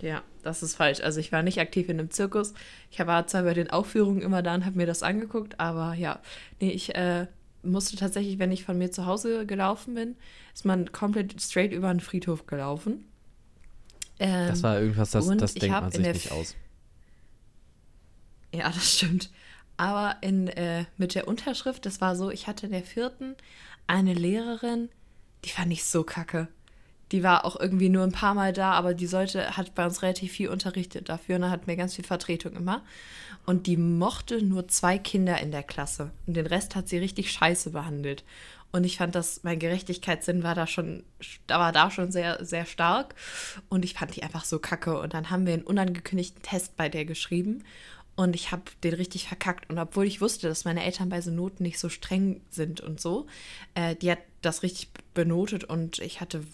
Ja, 0.00 0.22
das 0.42 0.62
ist 0.62 0.76
falsch. 0.76 1.00
Also 1.00 1.20
ich 1.20 1.30
war 1.32 1.42
nicht 1.42 1.60
aktiv 1.60 1.88
in 1.90 1.98
einem 1.98 2.10
Zirkus. 2.10 2.54
Ich 2.90 2.98
war 2.98 3.26
zwar 3.26 3.42
bei 3.42 3.52
den 3.52 3.68
Aufführungen 3.70 4.22
immer 4.22 4.42
da 4.42 4.54
und 4.54 4.64
habe 4.64 4.76
mir 4.78 4.86
das 4.86 5.02
angeguckt, 5.02 5.60
aber 5.60 5.92
ja, 5.94 6.20
nee, 6.60 6.70
ich 6.70 6.94
äh, 6.94 7.26
musste 7.62 7.96
tatsächlich, 7.96 8.38
wenn 8.38 8.50
ich 8.50 8.64
von 8.64 8.78
mir 8.78 8.90
zu 8.90 9.04
Hause 9.04 9.44
gelaufen 9.44 9.94
bin, 9.94 10.16
ist 10.54 10.64
man 10.64 10.90
komplett 10.92 11.40
straight 11.42 11.72
über 11.72 11.88
einen 11.88 12.00
Friedhof 12.00 12.46
gelaufen. 12.46 13.04
Ähm, 14.18 14.48
Das 14.48 14.62
war 14.62 14.80
irgendwas, 14.80 15.10
das, 15.10 15.26
das 15.36 15.52
denkt 15.54 15.78
man 15.80 15.90
sich 15.90 16.00
nicht 16.00 16.32
aus. 16.32 16.56
Ja, 18.54 18.68
das 18.74 18.94
stimmt. 18.96 19.30
Aber 19.76 20.16
in, 20.20 20.48
äh, 20.48 20.84
mit 20.98 21.14
der 21.14 21.26
Unterschrift, 21.28 21.86
das 21.86 22.00
war 22.00 22.14
so, 22.16 22.30
ich 22.30 22.46
hatte 22.46 22.66
in 22.66 22.72
der 22.72 22.82
vierten 22.84 23.34
eine 23.90 24.14
Lehrerin, 24.14 24.88
die 25.44 25.50
fand 25.50 25.72
ich 25.72 25.84
so 25.84 26.04
kacke. 26.04 26.48
Die 27.10 27.24
war 27.24 27.44
auch 27.44 27.58
irgendwie 27.58 27.88
nur 27.88 28.04
ein 28.04 28.12
paar 28.12 28.34
Mal 28.34 28.52
da, 28.52 28.70
aber 28.72 28.94
die 28.94 29.08
sollte, 29.08 29.56
hat 29.56 29.74
bei 29.74 29.84
uns 29.84 30.02
relativ 30.02 30.30
viel 30.30 30.48
unterrichtet 30.48 31.08
dafür 31.08 31.36
und 31.36 31.50
hat 31.50 31.66
mir 31.66 31.76
ganz 31.76 31.96
viel 31.96 32.04
Vertretung 32.04 32.54
immer. 32.54 32.82
Und 33.46 33.66
die 33.66 33.76
mochte 33.76 34.42
nur 34.42 34.68
zwei 34.68 34.96
Kinder 34.96 35.40
in 35.40 35.50
der 35.50 35.64
Klasse. 35.64 36.12
Und 36.26 36.34
den 36.34 36.46
Rest 36.46 36.76
hat 36.76 36.88
sie 36.88 36.98
richtig 36.98 37.32
scheiße 37.32 37.70
behandelt. 37.70 38.22
Und 38.70 38.84
ich 38.84 38.98
fand, 38.98 39.16
dass 39.16 39.42
mein 39.42 39.58
Gerechtigkeitssinn 39.58 40.44
war 40.44 40.54
da 40.54 40.68
schon, 40.68 41.02
da 41.48 41.58
war 41.58 41.72
da 41.72 41.90
schon 41.90 42.12
sehr, 42.12 42.44
sehr 42.44 42.66
stark. 42.66 43.16
Und 43.68 43.84
ich 43.84 43.94
fand 43.94 44.14
die 44.14 44.22
einfach 44.22 44.44
so 44.44 44.60
kacke. 44.60 45.00
Und 45.00 45.12
dann 45.12 45.30
haben 45.30 45.46
wir 45.46 45.54
einen 45.54 45.64
unangekündigten 45.64 46.42
Test 46.42 46.76
bei 46.76 46.88
der 46.88 47.04
geschrieben. 47.04 47.64
Und 48.20 48.36
ich 48.36 48.52
habe 48.52 48.64
den 48.84 48.92
richtig 48.92 49.28
verkackt. 49.28 49.70
Und 49.70 49.78
obwohl 49.78 50.06
ich 50.06 50.20
wusste, 50.20 50.46
dass 50.46 50.66
meine 50.66 50.84
Eltern 50.84 51.08
bei 51.08 51.22
so 51.22 51.30
Noten 51.30 51.62
nicht 51.62 51.78
so 51.78 51.88
streng 51.88 52.42
sind 52.50 52.82
und 52.82 53.00
so, 53.00 53.26
äh, 53.74 53.96
die 53.96 54.10
hat 54.10 54.18
das 54.42 54.62
richtig 54.62 54.90
benotet 55.14 55.64
und 55.64 56.00
ich 56.00 56.20
hatte 56.20 56.44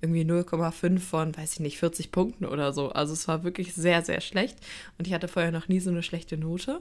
irgendwie 0.00 0.24
0,5 0.24 0.98
von, 0.98 1.36
weiß 1.36 1.52
ich 1.52 1.60
nicht, 1.60 1.78
40 1.78 2.10
Punkten 2.10 2.44
oder 2.44 2.72
so. 2.72 2.88
Also 2.88 3.12
es 3.12 3.28
war 3.28 3.44
wirklich 3.44 3.72
sehr, 3.72 4.02
sehr 4.02 4.20
schlecht. 4.20 4.58
Und 4.98 5.06
ich 5.06 5.14
hatte 5.14 5.28
vorher 5.28 5.52
noch 5.52 5.68
nie 5.68 5.78
so 5.78 5.90
eine 5.90 6.02
schlechte 6.02 6.36
Note. 6.36 6.80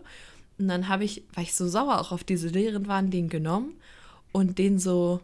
Und 0.57 0.69
dann 0.69 0.87
habe 0.87 1.03
ich, 1.03 1.21
weil 1.35 1.43
ich 1.43 1.53
so 1.53 1.67
sauer 1.67 2.01
auch 2.01 2.11
auf 2.11 2.23
diese 2.23 2.47
Lehrerin 2.47 2.87
war, 2.87 3.03
den 3.03 3.29
genommen 3.29 3.79
und 4.31 4.57
den 4.57 4.79
so 4.79 5.19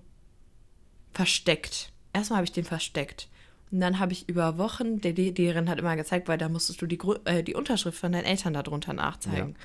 versteckt. 1.11 1.91
Erstmal 2.13 2.37
habe 2.37 2.45
ich 2.45 2.51
den 2.51 2.65
versteckt. 2.65 3.29
Und 3.71 3.79
dann 3.79 3.99
habe 3.99 4.13
ich 4.13 4.29
über 4.29 4.57
Wochen, 4.57 5.01
der 5.01 5.13
die 5.13 5.31
Lehrerin 5.31 5.69
hat 5.69 5.79
immer 5.79 5.95
gezeigt, 5.95 6.27
weil 6.27 6.37
da 6.37 6.49
musstest 6.49 6.81
du 6.81 6.85
die, 6.85 6.99
äh, 7.25 7.43
die 7.43 7.55
Unterschrift 7.55 7.97
von 7.97 8.11
deinen 8.11 8.25
Eltern 8.25 8.53
darunter 8.53 8.93
nachzeigen. 8.93 9.55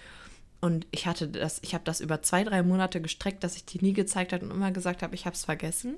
Und 0.60 0.86
ich 0.90 1.06
hatte 1.06 1.28
das, 1.28 1.58
ich 1.62 1.74
habe 1.74 1.84
das 1.84 2.00
über 2.00 2.22
zwei, 2.22 2.44
drei 2.44 2.62
Monate 2.62 3.00
gestreckt, 3.00 3.42
dass 3.44 3.56
ich 3.56 3.64
die 3.64 3.80
nie 3.82 3.92
gezeigt 3.92 4.32
habe 4.32 4.44
und 4.44 4.50
immer 4.50 4.70
gesagt 4.70 5.02
habe, 5.02 5.14
ich 5.14 5.26
habe 5.26 5.34
es 5.34 5.44
vergessen. 5.44 5.96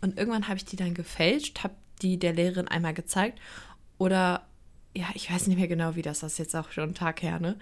Und 0.00 0.18
irgendwann 0.18 0.48
habe 0.48 0.56
ich 0.56 0.64
die 0.64 0.76
dann 0.76 0.94
gefälscht, 0.94 1.62
habe 1.62 1.74
die 2.00 2.18
der 2.18 2.32
Lehrerin 2.32 2.68
einmal 2.68 2.94
gezeigt. 2.94 3.40
Oder, 3.98 4.44
ja, 4.96 5.06
ich 5.14 5.30
weiß 5.30 5.46
nicht 5.46 5.58
mehr 5.58 5.68
genau, 5.68 5.94
wie 5.94 6.02
das, 6.02 6.20
das 6.20 6.32
ist 6.32 6.38
jetzt 6.38 6.56
auch 6.56 6.72
schon 6.72 6.90
ein 6.90 6.94
Tag 6.94 7.22
her, 7.22 7.38
ne? 7.38 7.56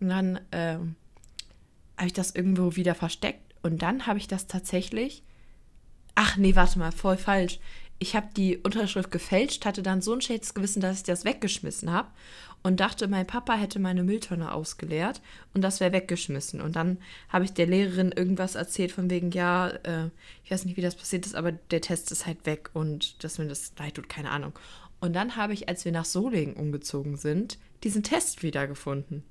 Und 0.00 0.08
dann 0.08 0.40
ähm, 0.50 0.96
habe 1.96 2.08
ich 2.08 2.12
das 2.12 2.32
irgendwo 2.32 2.74
wieder 2.74 2.96
versteckt. 2.96 3.54
Und 3.62 3.82
dann 3.82 4.06
habe 4.06 4.18
ich 4.18 4.26
das 4.26 4.48
tatsächlich. 4.48 5.22
Ach 6.16 6.36
nee, 6.36 6.56
warte 6.56 6.78
mal, 6.78 6.92
voll 6.92 7.16
falsch. 7.16 7.60
Ich 7.98 8.16
habe 8.16 8.28
die 8.36 8.58
Unterschrift 8.58 9.10
gefälscht, 9.10 9.64
hatte 9.64 9.82
dann 9.82 10.02
so 10.02 10.12
ein 10.12 10.20
schlechtes 10.20 10.54
Gewissen, 10.54 10.80
dass 10.80 10.98
ich 10.98 11.02
das 11.04 11.24
weggeschmissen 11.24 11.92
habe 11.92 12.08
und 12.62 12.80
dachte, 12.80 13.08
mein 13.08 13.26
Papa 13.26 13.54
hätte 13.54 13.78
meine 13.78 14.02
Mülltonne 14.02 14.52
ausgeleert 14.52 15.20
und 15.52 15.62
das 15.62 15.80
wäre 15.80 15.92
weggeschmissen. 15.92 16.60
Und 16.60 16.76
dann 16.76 16.98
habe 17.28 17.44
ich 17.44 17.52
der 17.52 17.66
Lehrerin 17.66 18.10
irgendwas 18.10 18.54
erzählt 18.54 18.90
von 18.90 19.10
wegen, 19.10 19.30
ja, 19.30 19.68
äh, 19.68 20.08
ich 20.44 20.50
weiß 20.50 20.64
nicht, 20.64 20.76
wie 20.76 20.82
das 20.82 20.96
passiert 20.96 21.26
ist, 21.26 21.34
aber 21.34 21.52
der 21.52 21.80
Test 21.82 22.10
ist 22.10 22.26
halt 22.26 22.46
weg 22.46 22.70
und 22.72 23.22
dass 23.22 23.38
mir 23.38 23.46
das 23.46 23.72
leid 23.78 23.94
tut, 23.94 24.08
keine 24.08 24.30
Ahnung. 24.30 24.52
Und 25.00 25.12
dann 25.12 25.36
habe 25.36 25.52
ich, 25.52 25.68
als 25.68 25.84
wir 25.84 25.92
nach 25.92 26.06
Solingen 26.06 26.56
umgezogen 26.56 27.16
sind, 27.16 27.58
diesen 27.84 28.02
Test 28.02 28.42
wiedergefunden. 28.42 29.22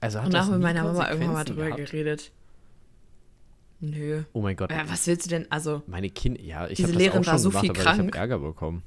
Also 0.00 0.20
hat 0.20 0.26
Und 0.26 0.36
auch 0.36 0.48
mit 0.48 0.60
meiner 0.60 0.84
Mama 0.84 1.08
irgendwann 1.10 1.32
mal 1.32 1.44
drüber 1.44 1.66
gehabt? 1.66 1.90
geredet. 1.90 2.32
Nö. 3.80 4.22
Oh 4.32 4.40
mein 4.40 4.56
Gott. 4.56 4.70
Ja, 4.70 4.88
was 4.88 5.06
willst 5.06 5.26
du 5.26 5.30
denn? 5.30 5.50
Also, 5.52 5.82
Meine 5.86 6.08
Kinder, 6.10 6.40
ja, 6.40 6.66
ich 6.68 6.82
habe 6.82 6.92
das 6.92 6.98
Lehrerin 7.00 7.20
auch 7.20 7.24
schon 7.24 7.32
war 7.32 7.38
so 7.38 7.48
gemacht, 7.50 7.60
viel 7.62 7.70
aber 7.72 7.80
ich 7.80 7.86
habe 7.86 7.96
krank. 7.98 8.14
Ärger 8.16 8.38
bekommen. 8.38 8.82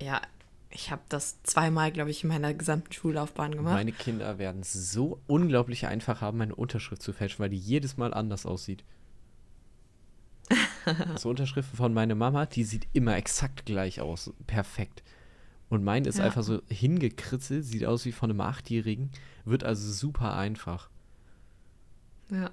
ja, 0.00 0.20
ich 0.74 0.90
habe 0.90 1.02
das 1.10 1.42
zweimal, 1.42 1.92
glaube 1.92 2.10
ich, 2.10 2.22
in 2.24 2.30
meiner 2.30 2.54
gesamten 2.54 2.90
Schullaufbahn 2.92 3.52
gemacht. 3.54 3.74
Meine 3.74 3.92
Kinder 3.92 4.38
werden 4.38 4.62
es 4.62 4.72
so 4.72 5.20
unglaublich 5.26 5.86
einfach 5.86 6.20
haben, 6.22 6.38
meine 6.38 6.54
Unterschrift 6.54 7.02
zu 7.02 7.12
fälschen, 7.12 7.40
weil 7.40 7.50
die 7.50 7.58
jedes 7.58 7.98
Mal 7.98 8.14
anders 8.14 8.46
aussieht. 8.46 8.82
so 11.16 11.28
Unterschriften 11.28 11.76
von 11.76 11.92
meiner 11.94 12.14
Mama, 12.14 12.46
die 12.46 12.64
sieht 12.64 12.88
immer 12.92 13.16
exakt 13.16 13.66
gleich 13.66 14.00
aus. 14.00 14.32
Perfekt. 14.46 15.02
Und 15.68 15.84
meine 15.84 16.08
ist 16.08 16.18
Ja. 16.18 16.24
einfach 16.24 16.42
so 16.42 16.60
hingekritzelt, 16.68 17.64
sieht 17.64 17.84
aus 17.84 18.04
wie 18.04 18.12
von 18.12 18.30
einem 18.30 18.40
Achtjährigen, 18.40 19.10
wird 19.44 19.64
also 19.64 19.90
super 19.92 20.36
einfach. 20.36 20.90
Ja. 22.30 22.50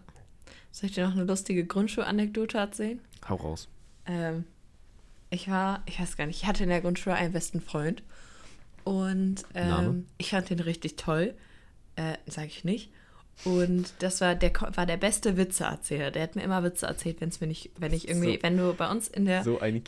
Soll 0.72 0.90
ich 0.90 0.96
dir 0.96 1.06
noch 1.06 1.14
eine 1.16 1.24
lustige 1.26 1.66
Grundschulanekdote 1.66 2.58
erzählen? 2.58 3.00
Hau 3.28 3.36
raus. 3.36 3.68
Ähm, 4.06 4.46
ich 5.30 5.50
war, 5.50 5.84
ich 5.86 6.00
weiß 6.00 6.18
gar 6.18 6.26
nicht, 6.26 6.42
ich 6.42 6.48
hatte 6.48 6.64
in 6.64 6.70
der 6.70 6.82
Grundschule 6.82 7.16
einen 7.16 7.34
besten 7.34 7.62
Freund 7.62 8.02
und 8.84 9.44
ähm, 9.54 10.06
ich 10.18 10.32
fand 10.32 10.50
den 10.50 10.60
richtig 10.60 10.96
toll, 10.96 11.34
äh, 11.96 12.16
sage 12.26 12.48
ich 12.48 12.64
nicht. 12.64 12.92
Und 13.46 13.94
das 14.00 14.20
war 14.20 14.36
der 14.36 14.52
war 14.76 14.86
der 14.86 14.98
beste 14.98 15.38
Witzeerzähler. 15.38 16.12
Der 16.12 16.24
hat 16.24 16.36
mir 16.36 16.44
immer 16.44 16.62
Witze 16.64 16.88
erzählt, 16.88 17.22
wenn 17.22 17.30
es 17.30 17.40
mir 17.40 17.48
nicht, 17.48 17.72
wenn 17.78 17.94
ich 17.94 18.10
irgendwie, 18.10 18.34
So. 18.36 18.44
wenn 18.44 18.58
du 18.58 18.74
bei 18.74 18.92
uns 18.92 19.08
in 19.08 19.24
der 19.26 19.44
So 19.46 19.60
Grundschule, 19.60 19.82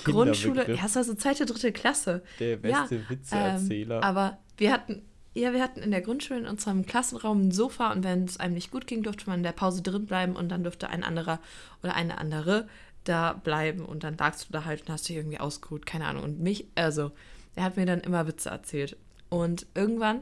Kinderbegriff. 0.64 0.80
ja, 0.80 0.86
es 0.86 0.96
war 0.96 1.04
so 1.04 1.14
zweite, 1.16 1.46
dritte 1.46 1.74
Klasse. 1.74 2.24
Der 2.40 2.56
beste 2.56 2.96
ja, 2.96 3.10
Witzeerzähler. 3.10 3.98
Ähm, 3.98 4.04
aber 4.04 4.38
wir 4.58 4.72
hatten, 4.72 5.02
ja, 5.34 5.54
wir 5.54 5.62
hatten 5.62 5.82
in 5.82 5.92
der 5.92 6.02
Grundschule 6.02 6.42
in 6.42 6.48
unserem 6.48 6.86
Klassenraum 6.86 7.48
ein 7.48 7.52
Sofa 7.52 7.92
und 7.92 8.04
wenn 8.04 8.26
es 8.26 8.38
einem 8.38 8.54
nicht 8.54 8.72
gut 8.72 8.86
ging, 8.86 9.04
durfte 9.04 9.30
man 9.30 9.40
in 9.40 9.44
der 9.44 9.54
Pause 9.54 9.82
drin 9.82 10.06
bleiben 10.06 10.36
und 10.36 10.50
dann 10.50 10.64
durfte 10.64 10.90
ein 10.90 11.04
anderer 11.04 11.40
oder 11.82 11.96
eine 11.96 12.18
andere 12.18 12.68
da 13.04 13.34
bleiben 13.34 13.86
und 13.86 14.04
dann 14.04 14.18
lagst 14.18 14.48
du 14.48 14.54
da 14.54 14.66
halt 14.66 14.82
und 14.82 14.90
hast 14.90 15.08
dich 15.08 15.16
irgendwie 15.16 15.40
ausgeruht, 15.40 15.86
keine 15.86 16.06
Ahnung. 16.06 16.24
Und 16.24 16.40
mich, 16.40 16.68
also, 16.76 17.12
er 17.56 17.64
hat 17.64 17.78
mir 17.78 17.86
dann 17.86 18.02
immer 18.02 18.28
Witze 18.28 18.50
erzählt. 18.50 18.98
Und 19.30 19.66
irgendwann 19.74 20.22